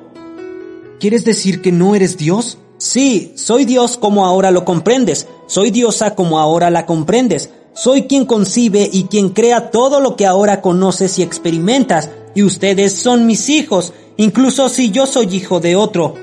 ¿Quieres 0.99 1.23
decir 1.23 1.61
que 1.61 1.71
no 1.71 1.93
eres 1.93 2.17
Dios? 2.17 2.57
Sí, 2.79 3.33
soy 3.35 3.65
Dios 3.65 3.97
como 3.97 4.25
ahora 4.25 4.49
lo 4.49 4.65
comprendes, 4.65 5.27
soy 5.45 5.69
diosa 5.69 6.15
como 6.15 6.39
ahora 6.39 6.69
la 6.69 6.85
comprendes, 6.85 7.49
soy 7.73 8.03
quien 8.03 8.25
concibe 8.25 8.89
y 8.91 9.03
quien 9.03 9.29
crea 9.29 9.69
todo 9.69 9.99
lo 9.99 10.15
que 10.15 10.25
ahora 10.25 10.61
conoces 10.61 11.19
y 11.19 11.23
experimentas, 11.23 12.09
y 12.35 12.43
ustedes 12.43 12.93
son 12.93 13.25
mis 13.25 13.49
hijos, 13.49 13.93
incluso 14.17 14.69
si 14.69 14.91
yo 14.91 15.05
soy 15.05 15.35
hijo 15.35 15.59
de 15.59 15.75
otro. 15.75 16.15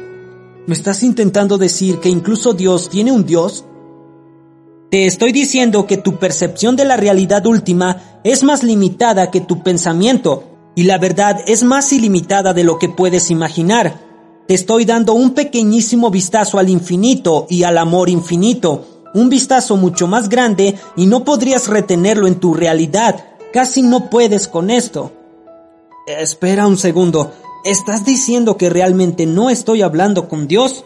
¿Me 0.66 0.74
estás 0.74 1.02
intentando 1.02 1.58
decir 1.58 1.98
que 1.98 2.08
incluso 2.08 2.52
Dios 2.52 2.88
tiene 2.88 3.12
un 3.12 3.24
Dios? 3.24 3.64
Te 4.90 5.06
estoy 5.06 5.32
diciendo 5.32 5.86
que 5.86 5.96
tu 5.96 6.16
percepción 6.18 6.76
de 6.76 6.84
la 6.84 6.96
realidad 6.96 7.44
última 7.46 8.20
es 8.24 8.42
más 8.42 8.62
limitada 8.62 9.30
que 9.30 9.40
tu 9.40 9.62
pensamiento, 9.62 10.44
y 10.74 10.84
la 10.84 10.98
verdad 10.98 11.40
es 11.46 11.64
más 11.64 11.92
ilimitada 11.92 12.52
de 12.52 12.62
lo 12.62 12.78
que 12.78 12.88
puedes 12.88 13.30
imaginar. 13.30 14.00
Te 14.46 14.54
estoy 14.54 14.84
dando 14.84 15.14
un 15.14 15.30
pequeñísimo 15.30 16.10
vistazo 16.10 16.58
al 16.58 16.68
infinito 16.68 17.46
y 17.48 17.64
al 17.64 17.78
amor 17.78 18.08
infinito, 18.08 19.02
un 19.14 19.28
vistazo 19.28 19.76
mucho 19.76 20.06
más 20.06 20.28
grande 20.28 20.76
y 20.96 21.06
no 21.06 21.24
podrías 21.24 21.68
retenerlo 21.68 22.26
en 22.26 22.36
tu 22.36 22.54
realidad. 22.54 23.24
Casi 23.52 23.82
no 23.82 24.10
puedes 24.10 24.46
con 24.46 24.70
esto. 24.70 25.12
Espera 26.06 26.68
un 26.68 26.78
segundo. 26.78 27.32
¿Estás 27.64 28.04
diciendo 28.04 28.56
que 28.56 28.70
realmente 28.70 29.26
no 29.26 29.50
estoy 29.50 29.82
hablando 29.82 30.28
con 30.28 30.46
Dios? 30.46 30.84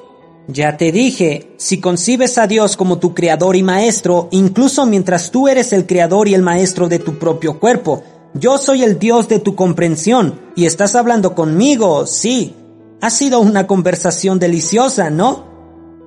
Ya 0.49 0.79
te 0.79 0.93
dije, 0.93 1.53
si 1.59 1.79
concibes 1.79 2.39
a 2.39 2.47
Dios 2.47 2.75
como 2.75 2.99
tu 2.99 3.13
creador 3.13 3.55
y 3.55 3.63
maestro, 3.63 4.29
incluso 4.31 4.87
mientras 4.87 5.31
tú 5.31 5.47
eres 5.47 5.75
el 5.75 5.87
creador 5.87 6.27
y 6.27 6.33
el 6.33 6.41
maestro 6.41 6.89
de 6.89 6.99
tu 6.99 7.19
propio 7.19 7.61
cuerpo, 7.61 8.03
yo 8.33 8.57
soy 8.57 8.83
el 8.83 8.99
Dios 8.99 9.29
de 9.29 9.41
tu 9.41 9.55
comprensión, 9.55 10.41
y 10.57 10.65
estás 10.65 10.95
hablando 10.95 11.35
conmigo, 11.35 12.07
sí. 12.07 12.55
Ha 13.03 13.11
sido 13.11 13.41
una 13.41 13.67
conversación 13.67 14.39
deliciosa, 14.39 15.11
¿no? 15.11 15.45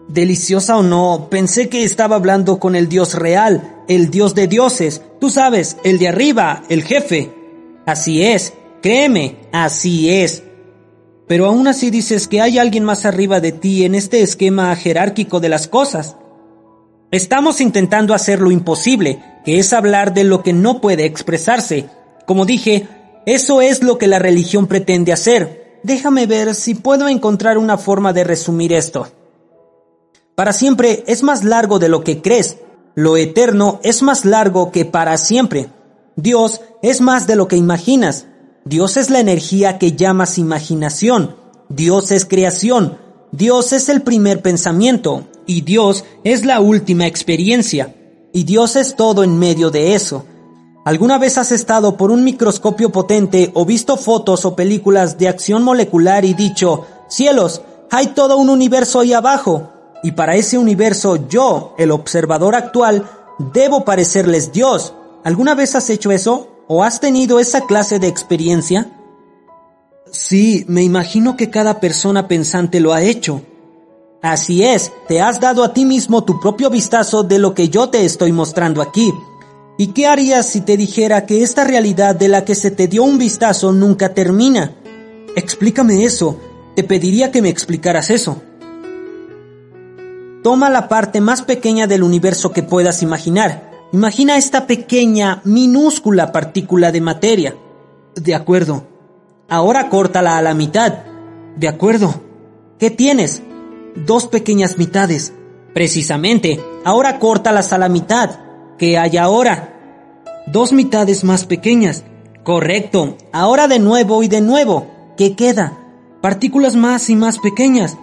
Deliciosa 0.08 0.78
o 0.78 0.82
no, 0.82 1.28
pensé 1.30 1.70
que 1.70 1.84
estaba 1.84 2.16
hablando 2.16 2.60
con 2.60 2.76
el 2.76 2.90
Dios 2.90 3.14
real, 3.14 3.84
el 3.88 4.10
Dios 4.10 4.34
de 4.34 4.48
dioses, 4.48 5.04
tú 5.22 5.30
sabes, 5.30 5.78
el 5.84 6.00
de 6.00 6.08
arriba, 6.08 6.64
el 6.70 6.84
jefe. 6.84 7.32
Así 7.86 8.24
es, 8.24 8.54
créeme, 8.84 9.38
así 9.52 10.12
es. 10.12 10.44
Pero 11.28 11.48
aún 11.48 11.68
así 11.68 11.90
dices 11.90 12.28
que 12.28 12.42
hay 12.42 12.60
alguien 12.60 12.84
más 12.84 13.06
arriba 13.06 13.40
de 13.40 13.54
ti 13.54 13.86
en 13.86 13.96
este 13.96 14.22
esquema 14.22 14.76
jerárquico 14.76 15.40
de 15.40 15.50
las 15.50 15.68
cosas. 15.68 16.18
Estamos 17.10 17.62
intentando 17.62 18.14
hacer 18.14 18.42
lo 18.42 18.52
imposible, 18.52 19.24
que 19.46 19.58
es 19.58 19.72
hablar 19.72 20.14
de 20.14 20.26
lo 20.26 20.44
que 20.44 20.52
no 20.52 20.82
puede 20.82 21.06
expresarse. 21.06 21.86
Como 22.28 22.46
dije, 22.46 22.88
eso 23.26 23.62
es 23.62 23.82
lo 23.84 23.98
que 23.98 24.08
la 24.08 24.20
religión 24.20 24.68
pretende 24.68 25.14
hacer. 25.14 25.80
Déjame 25.84 26.28
ver 26.28 26.54
si 26.54 26.76
puedo 26.76 27.08
encontrar 27.08 27.58
una 27.58 27.78
forma 27.78 28.12
de 28.12 28.26
resumir 28.26 28.74
esto. 28.74 29.08
Para 30.36 30.52
siempre 30.52 31.04
es 31.08 31.24
más 31.24 31.44
largo 31.44 31.80
de 31.80 31.88
lo 31.88 32.04
que 32.04 32.22
crees. 32.22 32.58
Lo 32.96 33.16
eterno 33.16 33.80
es 33.84 34.02
más 34.02 34.26
largo 34.26 34.72
que 34.72 34.84
para 34.84 35.18
siempre. 35.18 35.70
Dios 36.16 36.62
es 36.82 37.00
más 37.00 37.28
de 37.28 37.36
lo 37.36 37.48
que 37.48 37.56
imaginas. 37.56 38.28
Dios 38.66 38.96
es 38.96 39.10
la 39.10 39.20
energía 39.20 39.78
que 39.78 39.92
llamas 39.92 40.38
imaginación. 40.38 41.36
Dios 41.68 42.12
es 42.12 42.26
creación. 42.26 42.98
Dios 43.32 43.74
es 43.74 43.90
el 43.90 44.04
primer 44.04 44.42
pensamiento. 44.42 45.26
Y 45.46 45.62
Dios 45.62 46.06
es 46.24 46.46
la 46.46 46.62
última 46.62 47.06
experiencia. 47.06 47.94
Y 48.32 48.46
Dios 48.46 48.78
es 48.78 48.96
todo 48.96 49.24
en 49.24 49.38
medio 49.38 49.70
de 49.70 49.96
eso. 49.96 50.26
¿Alguna 50.86 51.18
vez 51.18 51.38
has 51.38 51.52
estado 51.52 51.98
por 51.98 52.10
un 52.10 52.24
microscopio 52.24 52.90
potente 52.90 53.52
o 53.54 53.66
visto 53.66 53.98
fotos 53.98 54.46
o 54.46 54.56
películas 54.56 55.18
de 55.18 55.28
acción 55.28 55.64
molecular 55.64 56.24
y 56.26 56.34
dicho, 56.34 56.86
cielos, 57.08 57.62
hay 57.92 58.08
todo 58.08 58.38
un 58.38 58.50
universo 58.50 59.02
ahí 59.02 59.14
abajo? 59.14 59.72
Y 60.04 60.12
para 60.14 60.36
ese 60.36 60.58
universo 60.58 61.28
yo, 61.28 61.74
el 61.78 61.92
observador 61.92 62.56
actual, 62.56 63.10
debo 63.54 63.84
parecerles 63.86 64.52
Dios. 64.52 64.94
¿Alguna 65.24 65.54
vez 65.56 65.76
has 65.76 65.90
hecho 65.90 66.12
eso? 66.12 66.53
¿O 66.68 66.84
has 66.84 67.00
tenido 67.00 67.40
esa 67.40 67.62
clase 67.62 68.00
de 68.00 68.08
experiencia? 68.08 68.90
Sí, 70.12 70.64
me 70.68 70.84
imagino 70.84 71.36
que 71.36 71.50
cada 71.50 71.80
persona 71.80 72.28
pensante 72.28 72.80
lo 72.80 72.94
ha 72.94 73.02
hecho. 73.02 73.42
Así 74.22 74.64
es, 74.64 74.94
te 75.08 75.20
has 75.22 75.42
dado 75.42 75.64
a 75.64 75.74
ti 75.74 75.84
mismo 75.84 76.24
tu 76.24 76.40
propio 76.40 76.70
vistazo 76.70 77.24
de 77.24 77.40
lo 77.40 77.54
que 77.54 77.68
yo 77.68 77.90
te 77.90 78.06
estoy 78.06 78.32
mostrando 78.32 78.82
aquí. 78.82 79.12
¿Y 79.78 79.88
qué 79.88 80.08
harías 80.08 80.48
si 80.48 80.62
te 80.62 80.78
dijera 80.78 81.26
que 81.26 81.44
esta 81.44 81.66
realidad 81.66 82.16
de 82.16 82.30
la 82.30 82.46
que 82.46 82.56
se 82.56 82.72
te 82.72 82.88
dio 82.88 83.04
un 83.04 83.18
vistazo 83.18 83.74
nunca 83.74 84.14
termina? 84.14 84.72
Explícame 85.36 86.06
eso. 86.06 86.40
Te 86.76 86.84
pediría 86.84 87.32
que 87.32 87.42
me 87.42 87.50
explicaras 87.50 88.10
eso. 88.10 88.42
Toma 90.44 90.70
la 90.70 90.88
parte 90.88 91.20
más 91.20 91.42
pequeña 91.42 91.88
del 91.88 92.04
universo 92.04 92.52
que 92.52 92.64
puedas 92.64 93.04
imaginar 93.04 93.73
Imagina 93.94 94.38
esta 94.38 94.66
pequeña, 94.66 95.44
minúscula 95.44 96.32
partícula 96.32 96.92
de 96.92 97.00
materia. 97.00 97.56
De 98.16 98.34
acuerdo. 98.34 98.88
Ahora 99.48 99.90
córtala 99.90 100.36
a 100.36 100.42
la 100.42 100.56
mitad. 100.56 101.04
De 101.58 101.68
acuerdo. 101.68 102.16
¿Qué 102.80 102.90
tienes? 102.90 103.44
Dos 103.96 104.26
pequeñas 104.26 104.80
mitades. 104.80 105.32
Precisamente. 105.76 106.60
Ahora 106.84 107.20
córtalas 107.20 107.72
a 107.72 107.78
la 107.78 107.88
mitad. 107.88 108.32
¿Qué 108.80 108.98
hay 108.98 109.18
ahora? 109.18 109.78
Dos 110.48 110.74
mitades 110.74 111.24
más 111.24 111.46
pequeñas. 111.46 112.04
Correcto. 112.44 113.16
Ahora 113.32 113.68
de 113.68 113.78
nuevo 113.78 114.24
y 114.24 114.28
de 114.28 114.42
nuevo. 114.42 114.88
¿Qué 115.18 115.36
queda? 115.36 115.78
Partículas 116.20 116.76
más 116.76 117.12
y 117.12 117.16
más 117.16 117.38
pequeñas. 117.38 117.96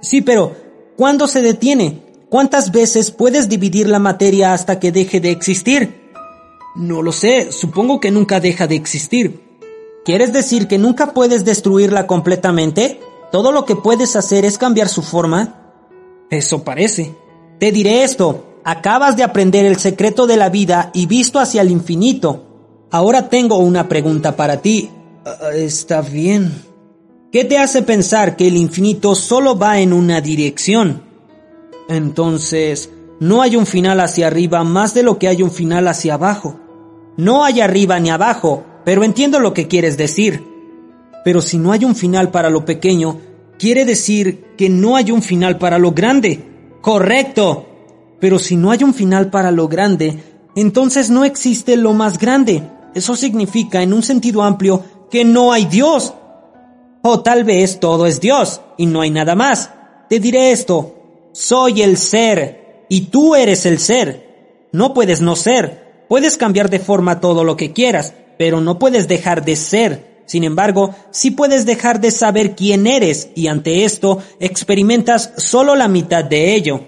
Sí, 0.00 0.22
pero 0.22 0.56
¿cuándo 0.96 1.28
se 1.28 1.40
detiene? 1.40 2.02
¿Cuántas 2.28 2.72
veces 2.72 3.12
puedes 3.12 3.48
dividir 3.48 3.88
la 3.88 4.00
materia 4.00 4.52
hasta 4.52 4.80
que 4.80 4.90
deje 4.90 5.20
de 5.20 5.30
existir? 5.30 6.10
No 6.74 7.00
lo 7.00 7.12
sé, 7.12 7.52
supongo 7.52 8.00
que 8.00 8.10
nunca 8.10 8.40
deja 8.40 8.66
de 8.66 8.74
existir. 8.74 9.60
¿Quieres 10.04 10.32
decir 10.32 10.66
que 10.66 10.76
nunca 10.76 11.12
puedes 11.12 11.44
destruirla 11.44 12.08
completamente? 12.08 13.00
¿Todo 13.30 13.52
lo 13.52 13.64
que 13.64 13.76
puedes 13.76 14.16
hacer 14.16 14.44
es 14.44 14.58
cambiar 14.58 14.88
su 14.88 15.02
forma? 15.02 15.72
Eso 16.28 16.64
parece. 16.64 17.14
Te 17.60 17.70
diré 17.70 18.02
esto, 18.02 18.60
acabas 18.64 19.16
de 19.16 19.22
aprender 19.22 19.64
el 19.64 19.76
secreto 19.76 20.26
de 20.26 20.36
la 20.36 20.48
vida 20.48 20.90
y 20.94 21.06
visto 21.06 21.38
hacia 21.38 21.62
el 21.62 21.70
infinito. 21.70 22.42
Ahora 22.90 23.28
tengo 23.28 23.58
una 23.58 23.88
pregunta 23.88 24.34
para 24.34 24.60
ti. 24.60 24.90
Ah, 25.24 25.50
está 25.54 26.00
bien. 26.00 26.52
¿Qué 27.30 27.44
te 27.44 27.58
hace 27.58 27.82
pensar 27.82 28.36
que 28.36 28.48
el 28.48 28.56
infinito 28.56 29.14
solo 29.14 29.56
va 29.56 29.78
en 29.78 29.92
una 29.92 30.20
dirección? 30.20 31.05
Entonces, 31.88 32.90
no 33.20 33.42
hay 33.42 33.56
un 33.56 33.66
final 33.66 34.00
hacia 34.00 34.26
arriba 34.26 34.62
más 34.64 34.92
de 34.92 35.02
lo 35.02 35.18
que 35.18 35.28
hay 35.28 35.42
un 35.42 35.50
final 35.50 35.88
hacia 35.88 36.14
abajo. 36.14 36.60
No 37.16 37.44
hay 37.44 37.60
arriba 37.60 37.98
ni 37.98 38.10
abajo, 38.10 38.64
pero 38.84 39.04
entiendo 39.04 39.40
lo 39.40 39.54
que 39.54 39.68
quieres 39.68 39.96
decir. 39.96 40.44
Pero 41.24 41.40
si 41.40 41.58
no 41.58 41.72
hay 41.72 41.84
un 41.84 41.96
final 41.96 42.30
para 42.30 42.50
lo 42.50 42.64
pequeño, 42.64 43.18
quiere 43.58 43.84
decir 43.84 44.54
que 44.56 44.68
no 44.68 44.96
hay 44.96 45.10
un 45.10 45.22
final 45.22 45.58
para 45.58 45.78
lo 45.78 45.92
grande. 45.92 46.44
Correcto. 46.80 47.66
Pero 48.20 48.38
si 48.38 48.56
no 48.56 48.70
hay 48.70 48.84
un 48.84 48.94
final 48.94 49.30
para 49.30 49.50
lo 49.50 49.66
grande, 49.68 50.22
entonces 50.54 51.10
no 51.10 51.24
existe 51.24 51.76
lo 51.76 51.92
más 51.92 52.18
grande. 52.18 52.62
Eso 52.94 53.16
significa, 53.16 53.82
en 53.82 53.92
un 53.92 54.02
sentido 54.02 54.42
amplio, 54.42 54.82
que 55.10 55.24
no 55.24 55.52
hay 55.52 55.66
Dios. 55.66 56.14
O 57.02 57.20
tal 57.20 57.44
vez 57.44 57.80
todo 57.80 58.06
es 58.06 58.20
Dios 58.20 58.60
y 58.76 58.86
no 58.86 59.00
hay 59.00 59.10
nada 59.10 59.34
más. 59.34 59.70
Te 60.08 60.18
diré 60.18 60.52
esto, 60.52 60.95
soy 61.36 61.82
el 61.82 61.98
ser 61.98 62.86
y 62.88 63.02
tú 63.02 63.34
eres 63.34 63.66
el 63.66 63.78
ser. 63.78 64.68
No 64.72 64.94
puedes 64.94 65.20
no 65.20 65.36
ser. 65.36 66.06
Puedes 66.08 66.38
cambiar 66.38 66.70
de 66.70 66.78
forma 66.78 67.20
todo 67.20 67.44
lo 67.44 67.58
que 67.58 67.74
quieras, 67.74 68.14
pero 68.38 68.62
no 68.62 68.78
puedes 68.78 69.06
dejar 69.06 69.44
de 69.44 69.54
ser. 69.54 70.22
Sin 70.24 70.44
embargo, 70.44 70.94
sí 71.10 71.30
puedes 71.30 71.66
dejar 71.66 72.00
de 72.00 72.10
saber 72.10 72.56
quién 72.56 72.86
eres 72.86 73.28
y 73.34 73.48
ante 73.48 73.84
esto 73.84 74.22
experimentas 74.40 75.34
solo 75.36 75.76
la 75.76 75.88
mitad 75.88 76.24
de 76.24 76.54
ello. 76.54 76.80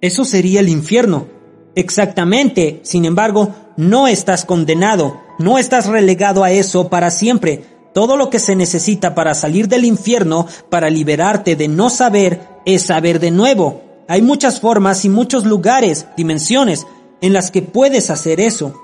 Eso 0.00 0.24
sería 0.24 0.60
el 0.60 0.70
infierno. 0.70 1.28
Exactamente, 1.74 2.80
sin 2.84 3.04
embargo, 3.04 3.54
no 3.76 4.08
estás 4.08 4.46
condenado, 4.46 5.20
no 5.38 5.58
estás 5.58 5.86
relegado 5.86 6.42
a 6.42 6.52
eso 6.52 6.88
para 6.88 7.10
siempre. 7.10 7.64
Todo 7.98 8.16
lo 8.16 8.30
que 8.30 8.38
se 8.38 8.54
necesita 8.54 9.16
para 9.16 9.34
salir 9.34 9.66
del 9.66 9.84
infierno, 9.84 10.46
para 10.70 10.88
liberarte 10.88 11.56
de 11.56 11.66
no 11.66 11.90
saber, 11.90 12.46
es 12.64 12.82
saber 12.82 13.18
de 13.18 13.32
nuevo. 13.32 13.82
Hay 14.06 14.22
muchas 14.22 14.60
formas 14.60 15.04
y 15.04 15.08
muchos 15.08 15.44
lugares, 15.44 16.06
dimensiones, 16.16 16.86
en 17.20 17.32
las 17.32 17.50
que 17.50 17.60
puedes 17.60 18.10
hacer 18.10 18.38
eso. 18.38 18.80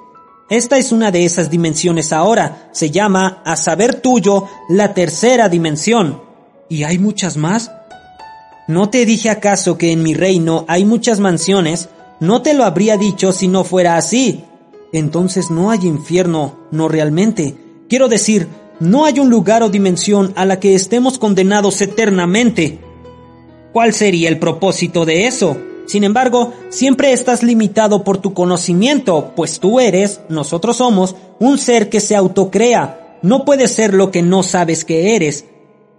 Esta 0.50 0.78
es 0.78 0.90
una 0.90 1.12
de 1.12 1.24
esas 1.24 1.48
dimensiones 1.48 2.12
ahora. 2.12 2.68
Se 2.72 2.90
llama, 2.90 3.40
a 3.44 3.54
saber 3.54 4.00
tuyo, 4.00 4.48
la 4.68 4.94
tercera 4.94 5.48
dimensión. 5.48 6.20
¿Y 6.68 6.82
hay 6.82 6.98
muchas 6.98 7.36
más? 7.36 7.70
¿No 8.66 8.90
te 8.90 9.06
dije 9.06 9.30
acaso 9.30 9.78
que 9.78 9.92
en 9.92 10.02
mi 10.02 10.14
reino 10.14 10.64
hay 10.66 10.84
muchas 10.84 11.20
mansiones? 11.20 11.88
No 12.18 12.42
te 12.42 12.52
lo 12.52 12.64
habría 12.64 12.96
dicho 12.96 13.30
si 13.30 13.46
no 13.46 13.62
fuera 13.62 13.96
así. 13.96 14.42
Entonces 14.92 15.52
no 15.52 15.70
hay 15.70 15.86
infierno, 15.86 16.56
no 16.72 16.88
realmente. 16.88 17.56
Quiero 17.88 18.08
decir, 18.08 18.48
no 18.80 19.04
hay 19.04 19.20
un 19.20 19.30
lugar 19.30 19.62
o 19.62 19.68
dimensión 19.68 20.32
a 20.36 20.44
la 20.44 20.60
que 20.60 20.74
estemos 20.74 21.18
condenados 21.18 21.80
eternamente. 21.80 22.78
¿Cuál 23.72 23.92
sería 23.92 24.28
el 24.28 24.38
propósito 24.38 25.04
de 25.04 25.26
eso? 25.26 25.56
Sin 25.86 26.04
embargo, 26.04 26.52
siempre 26.70 27.12
estás 27.12 27.42
limitado 27.42 28.04
por 28.04 28.18
tu 28.18 28.32
conocimiento, 28.32 29.32
pues 29.36 29.60
tú 29.60 29.80
eres, 29.80 30.20
nosotros 30.28 30.78
somos, 30.78 31.14
un 31.38 31.58
ser 31.58 31.88
que 31.88 32.00
se 32.00 32.16
autocrea. 32.16 33.18
No 33.22 33.44
puedes 33.44 33.72
ser 33.72 33.94
lo 33.94 34.10
que 34.10 34.22
no 34.22 34.42
sabes 34.42 34.84
que 34.84 35.14
eres. 35.14 35.44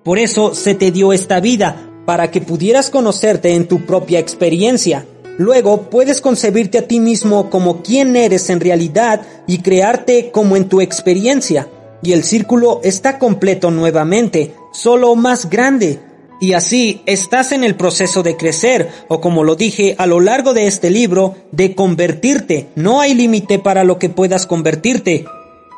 Por 0.03 0.19
eso 0.19 0.55
se 0.55 0.75
te 0.75 0.91
dio 0.91 1.13
esta 1.13 1.39
vida, 1.39 1.91
para 2.05 2.31
que 2.31 2.41
pudieras 2.41 2.89
conocerte 2.89 3.55
en 3.55 3.67
tu 3.67 3.85
propia 3.85 4.19
experiencia. 4.19 5.05
Luego 5.37 5.89
puedes 5.89 6.21
concebirte 6.21 6.77
a 6.77 6.87
ti 6.87 6.99
mismo 6.99 7.49
como 7.49 7.81
quien 7.81 8.15
eres 8.15 8.49
en 8.49 8.59
realidad 8.59 9.21
y 9.47 9.59
crearte 9.59 10.31
como 10.31 10.55
en 10.55 10.69
tu 10.69 10.81
experiencia. 10.81 11.67
Y 12.05 12.13
el 12.13 12.23
círculo 12.23 12.81
está 12.83 13.17
completo 13.17 13.71
nuevamente, 13.71 14.53
solo 14.71 15.15
más 15.15 15.49
grande. 15.49 15.99
Y 16.39 16.53
así 16.53 17.01
estás 17.07 17.51
en 17.51 17.63
el 17.63 17.75
proceso 17.75 18.21
de 18.21 18.37
crecer, 18.37 18.89
o 19.07 19.19
como 19.19 19.43
lo 19.43 19.55
dije 19.55 19.95
a 19.97 20.05
lo 20.05 20.19
largo 20.19 20.53
de 20.53 20.67
este 20.67 20.91
libro, 20.91 21.33
de 21.51 21.73
convertirte. 21.73 22.67
No 22.75 23.01
hay 23.01 23.15
límite 23.15 23.57
para 23.57 23.83
lo 23.83 23.97
que 23.97 24.09
puedas 24.09 24.45
convertirte. 24.45 25.25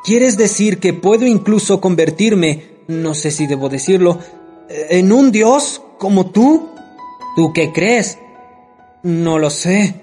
¿Quieres 0.03 0.35
decir 0.35 0.79
que 0.79 0.91
puedo 0.91 1.25
incluso 1.25 1.79
convertirme, 1.79 2.65
no 2.87 3.13
sé 3.13 3.31
si 3.31 3.47
debo 3.47 3.69
decirlo, 3.69 4.19
en 4.67 5.13
un 5.13 5.31
Dios 5.31 5.81
como 5.97 6.31
tú? 6.31 6.67
¿Tú 7.37 7.53
qué 7.53 7.71
crees? 7.71 8.17
No 9.01 9.39
lo 9.39 9.49
sé. 9.49 9.95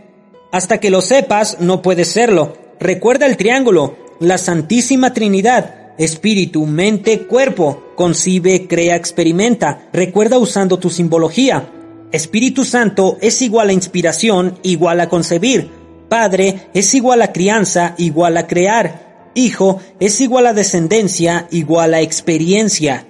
Hasta 0.52 0.78
que 0.80 0.88
lo 0.88 1.02
sepas, 1.02 1.58
no 1.60 1.82
puedes 1.82 2.08
serlo. 2.08 2.56
Recuerda 2.80 3.26
el 3.26 3.36
triángulo, 3.36 3.96
la 4.20 4.38
Santísima 4.38 5.12
Trinidad, 5.12 5.83
espíritu, 5.98 6.66
mente, 6.66 7.26
cuerpo. 7.26 7.92
Concibe, 7.94 8.66
crea, 8.66 8.96
experimenta. 8.96 9.88
Recuerda 9.92 10.38
usando 10.38 10.78
tu 10.78 10.90
simbología. 10.90 11.70
Espíritu 12.12 12.64
Santo 12.64 13.18
es 13.20 13.42
igual 13.42 13.70
a 13.70 13.72
inspiración, 13.72 14.58
igual 14.62 15.00
a 15.00 15.08
concebir. 15.08 15.70
Padre 16.08 16.68
es 16.74 16.94
igual 16.94 17.22
a 17.22 17.32
crianza, 17.32 17.94
igual 17.98 18.36
a 18.36 18.46
crear. 18.46 19.30
Hijo 19.34 19.80
es 19.98 20.20
igual 20.20 20.46
a 20.46 20.52
descendencia, 20.52 21.48
igual 21.50 21.94
a 21.94 22.00
experiencia. 22.00 23.06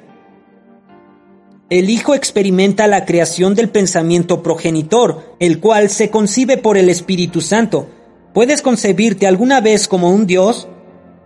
El 1.71 1.91
Hijo 1.91 2.15
experimenta 2.15 2.87
la 2.87 3.05
creación 3.05 3.55
del 3.55 3.69
pensamiento 3.69 4.43
progenitor, 4.43 5.37
el 5.41 5.61
cual 5.61 5.91
se 5.91 6.11
concibe 6.11 6.57
por 6.57 6.77
el 6.77 6.89
Espíritu 6.89 7.41
Santo. 7.41 7.89
¿Puedes 8.33 8.63
concebirte 8.63 9.27
alguna 9.27 9.61
vez 9.61 9.89
como 9.89 10.11
un 10.11 10.27
Dios? 10.27 10.69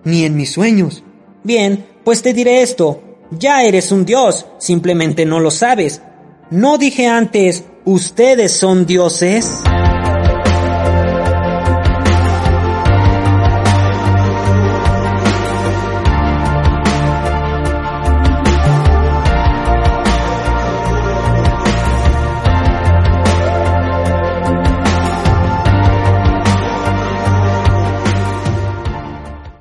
Ni 0.05 0.25
en 0.25 0.37
mis 0.37 0.53
sueños. 0.53 1.05
Bien, 1.43 1.87
pues 2.05 2.23
te 2.23 2.33
diré 2.33 2.63
esto. 2.63 3.03
Ya 3.31 3.63
eres 3.63 3.93
un 3.93 4.05
Dios, 4.05 4.47
simplemente 4.59 5.25
no 5.27 5.41
lo 5.41 5.51
sabes. 5.51 6.01
¿No 6.51 6.79
dije 6.79 7.07
antes, 7.07 7.65
ustedes 7.85 8.53
son 8.53 8.87
dioses? 8.87 9.63